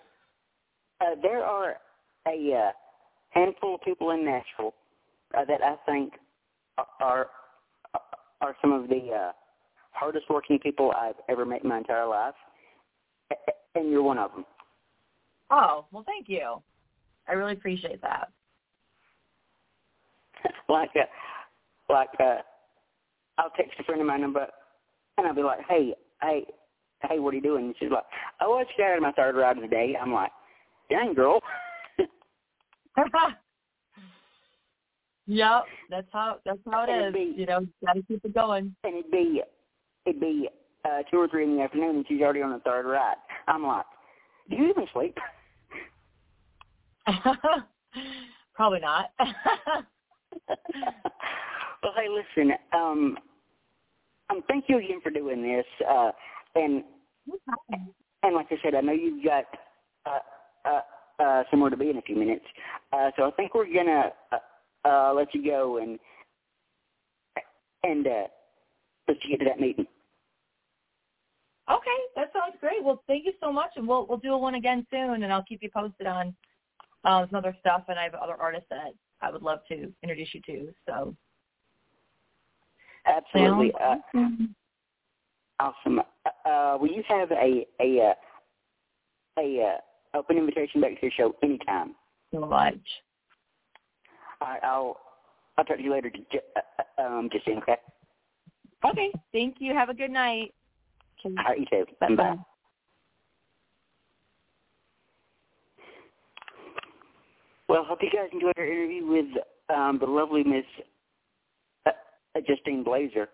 uh, 1.02 1.16
there 1.22 1.44
are 1.44 1.78
a 2.28 2.54
uh, 2.54 2.72
handful 3.30 3.76
of 3.76 3.82
people 3.82 4.12
in 4.12 4.26
Nashville 4.26 4.74
uh, 5.38 5.46
that 5.46 5.62
I 5.64 5.76
think 5.86 6.14
are 7.00 7.28
are 8.42 8.56
some 8.62 8.74
of 8.74 8.90
the 8.90 9.10
uh, 9.14 9.32
hardest 9.92 10.26
working 10.30 10.60
people 10.60 10.92
I've 10.92 11.16
ever 11.30 11.46
met 11.46 11.64
in 11.64 11.70
my 11.70 11.78
entire 11.78 12.08
life 12.08 12.34
and 13.76 13.90
you're 13.90 14.04
one 14.04 14.18
of 14.18 14.32
them. 14.32 14.46
Oh, 15.52 15.86
well, 15.92 16.04
thank 16.06 16.28
you. 16.30 16.62
I 17.28 17.34
really 17.34 17.54
appreciate 17.54 18.02
that. 18.02 18.30
like, 20.70 20.90
uh, 20.96 21.06
like, 21.94 22.10
uh, 22.20 22.38
I'll 23.38 23.52
text 23.52 23.80
a 23.80 23.84
friend 23.84 24.02
of 24.02 24.08
mine, 24.08 24.32
but 24.34 24.52
and 25.18 25.28
I'll 25.28 25.36
be 25.36 25.44
like, 25.44 25.60
hey, 25.70 25.94
hey, 26.22 26.46
hey, 27.08 27.20
what 27.20 27.34
are 27.34 27.38
you 27.38 27.44
doing? 27.44 27.66
And 27.66 27.76
she's 27.80 27.92
like, 27.92 28.04
oh, 28.42 28.58
I 28.58 28.64
just 28.64 28.78
got 28.78 28.92
out 28.92 28.98
of 28.98 29.04
my 29.04 29.12
third 29.12 29.36
ride 29.36 29.58
of 29.58 29.64
the 29.64 29.70
day. 29.70 29.96
I'm 30.00 30.14
like, 30.14 30.32
dang, 30.90 31.14
girl. 31.14 31.40
yep, 35.28 35.64
that's 35.90 36.08
how 36.12 36.38
that's 36.46 36.60
how 36.70 36.86
it 36.88 36.92
is. 36.92 37.14
Be, 37.14 37.34
you 37.36 37.46
know, 37.46 37.66
got 37.86 37.94
to 37.94 38.04
keep 38.04 38.24
it 38.24 38.34
going. 38.34 38.76
And 38.84 38.96
it'd 38.96 39.12
be 39.12 39.42
it'd 40.06 40.22
be 40.22 40.50
uh, 40.86 41.04
two 41.10 41.18
or 41.18 41.28
three 41.28 41.44
in 41.44 41.56
the 41.56 41.64
afternoon, 41.64 41.98
and 41.98 42.06
she's 42.08 42.22
already 42.22 42.42
on 42.42 42.52
the 42.52 42.60
third 42.60 42.86
ride. 42.86 43.16
I'm 43.48 43.66
like, 43.66 43.86
do 44.50 44.56
you 44.56 44.70
even 44.70 44.88
sleep? 44.94 45.18
Probably 48.56 48.80
not. 48.80 49.12
well, 50.48 51.94
hey, 51.96 52.08
listen. 52.10 52.54
Um, 52.74 53.18
um, 54.30 54.44
thank 54.48 54.66
you 54.68 54.78
again 54.78 55.02
for 55.02 55.10
doing 55.10 55.42
this. 55.42 55.66
Uh, 55.90 56.12
and 56.56 56.84
and 58.24 58.36
like 58.36 58.48
I 58.52 58.58
said, 58.64 58.76
I 58.76 58.82
know 58.82 58.94
you've 58.94 59.24
got 59.24 59.46
uh, 60.06 60.20
uh, 61.20 61.44
somewhere 61.52 61.70
to 61.70 61.78
be 61.78 61.90
in 61.90 61.98
a 61.98 62.02
few 62.02 62.16
minutes. 62.16 62.46
Uh, 62.92 63.12
so 63.18 63.28
I 63.28 63.32
think 63.32 63.54
we're 63.54 63.66
gonna 63.66 64.12
uh, 64.32 64.88
uh, 64.88 65.14
let 65.14 65.34
you 65.34 65.46
go 65.46 65.78
and 65.78 66.00
and 67.84 68.08
uh, 68.08 68.28
let 69.08 69.18
you 69.24 69.32
get 69.32 69.44
to 69.44 69.46
that 69.46 69.60
meeting. 69.60 69.86
Okay, 71.72 72.00
that 72.16 72.32
sounds 72.34 72.58
great. 72.60 72.84
Well, 72.84 73.02
thank 73.08 73.26
you 73.26 73.34
so 73.40 73.52
much, 73.52 73.72
and 73.76 73.88
we'll 73.88 74.06
we'll 74.08 74.18
do 74.18 74.38
one 74.38 74.56
again 74.56 74.86
soon, 74.92 75.24
and 75.24 75.32
I'll 75.32 75.44
keep 75.44 75.64
you 75.64 75.70
posted 75.74 76.08
on 76.08 76.36
uh, 77.06 77.26
some 77.28 77.38
other 77.38 77.56
stuff, 77.60 77.84
and 77.88 77.98
I 77.98 78.04
have 78.04 78.16
other 78.16 78.36
artists 78.40 78.68
that 78.70 78.94
I 79.22 79.32
would 79.32 79.42
love 79.42 79.60
to 79.70 79.92
introduce 80.04 80.34
you 80.34 80.42
to. 80.48 80.74
So, 80.88 81.16
absolutely, 83.06 83.72
uh, 83.82 83.96
awesome. 85.60 86.00
Uh, 86.00 86.50
uh, 86.50 86.78
will 86.80 86.90
you 86.92 87.04
have 87.08 87.32
a 87.32 87.66
a 87.80 88.10
uh, 88.10 88.14
a 89.40 89.62
uh, 89.62 89.78
open 90.14 90.38
invitation 90.38 90.82
back 90.82 91.00
to 91.00 91.02
your 91.02 91.12
show 91.12 91.36
anytime? 91.44 91.96
So 92.32 92.40
much. 92.42 92.76
All 94.42 94.48
right, 94.48 94.64
I'll 94.64 94.98
I'll 95.58 95.66
talk 95.66 95.78
to 95.78 95.84
you 95.84 95.92
later, 95.92 96.12
uh, 96.56 97.02
um, 97.02 97.30
Justine. 97.32 97.60
Okay. 97.60 97.76
Okay. 98.86 99.12
Thank 99.32 99.58
you. 99.60 99.74
Have 99.74 99.90
a 99.90 99.94
good 99.94 100.12
night. 100.12 100.54
All 101.26 101.32
right, 101.46 101.60
you 101.60 101.66
too. 101.72 101.86
Bye. 102.00 102.16
Bye. 102.16 102.36
Well, 107.70 107.86
hope 107.86 108.00
you 108.02 108.10
guys 108.12 108.30
enjoyed 108.34 108.54
our 108.58 108.66
interview 108.66 109.06
with 109.06 109.26
um, 109.74 109.98
the 110.00 110.06
lovely 110.06 110.44
Miss 110.44 110.66
uh, 111.86 111.92
Justine 112.46 112.84
Blazer. 112.84 113.30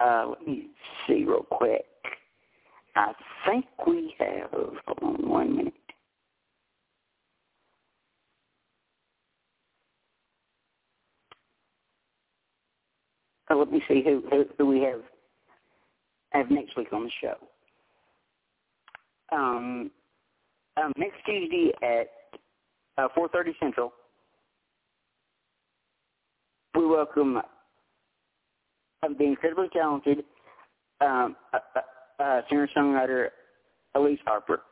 Uh, 0.00 0.26
let 0.30 0.46
me 0.46 0.68
see 1.06 1.24
real 1.24 1.46
quick. 1.50 1.84
I 2.94 3.12
think 3.46 3.64
we 3.86 4.14
have. 4.18 4.50
Hold 4.52 4.98
on 5.02 5.28
one 5.28 5.56
minute. 5.56 5.74
Oh, 13.52 13.58
let 13.58 13.70
me 13.70 13.82
see 13.86 14.02
who, 14.02 14.22
who, 14.30 14.44
who 14.56 14.66
we 14.66 14.80
have 14.80 15.02
have 16.30 16.50
next 16.50 16.74
week 16.74 16.90
on 16.90 17.04
the 17.04 17.10
show. 17.20 17.34
Um, 19.30 19.90
um, 20.82 20.92
next 20.96 21.16
Tuesday 21.26 21.70
at 21.82 22.08
uh, 22.96 23.08
4.30 23.16 23.52
Central, 23.60 23.92
we 26.74 26.86
welcome 26.86 27.42
the 29.02 29.24
incredibly 29.24 29.68
talented 29.68 30.24
um, 31.02 31.36
uh, 31.52 31.58
uh, 31.76 32.22
uh 32.22 32.40
singer-songwriter 32.48 33.28
Elise 33.94 34.20
Harper. 34.24 34.62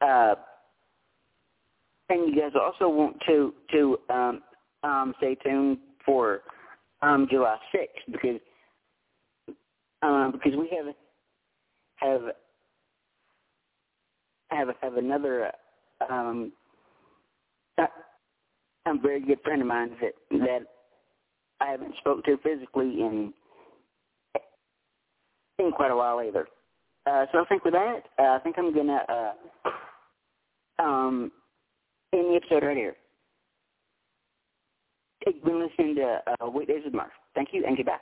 Uh, 0.00 0.36
and 2.08 2.34
you 2.34 2.40
guys 2.40 2.52
also 2.58 2.88
want 2.88 3.16
to 3.26 3.52
to 3.72 3.98
um, 4.08 4.42
um, 4.82 5.14
stay 5.18 5.34
tuned 5.34 5.76
for 6.06 6.40
um, 7.04 7.26
July 7.30 7.56
6th 7.74 8.12
because 8.12 8.40
um, 10.02 10.32
because 10.32 10.58
we 10.58 10.70
have 10.76 10.94
have 11.96 12.22
have 14.50 14.68
have 14.82 14.96
another 14.96 15.50
um, 16.08 16.52
a, 17.78 17.82
a 18.86 18.98
very 19.02 19.20
good 19.20 19.38
friend 19.44 19.60
of 19.60 19.68
mine 19.68 19.90
that 20.00 20.12
that 20.30 20.60
I 21.60 21.70
haven't 21.70 21.96
spoke 21.98 22.24
to 22.24 22.36
physically 22.42 23.00
in 23.00 23.32
in 25.58 25.72
quite 25.72 25.90
a 25.90 25.96
while 25.96 26.20
either. 26.20 26.48
Uh, 27.06 27.26
so 27.32 27.38
I 27.40 27.44
think 27.48 27.64
with 27.64 27.74
that, 27.74 28.00
uh, 28.18 28.22
I 28.22 28.38
think 28.42 28.56
I'm 28.58 28.74
gonna 28.74 29.02
uh, 29.08 30.82
um, 30.82 31.32
end 32.12 32.32
the 32.32 32.36
episode 32.36 32.66
right 32.66 32.76
here. 32.76 32.96
You've 35.26 35.44
been 35.44 35.60
listening 35.60 35.94
to 35.96 36.22
uh, 36.40 36.50
Weekdays 36.50 36.82
with 36.84 36.94
Murph. 36.94 37.08
Thank 37.34 37.48
you 37.52 37.64
and 37.66 37.76
goodbye. 37.76 37.98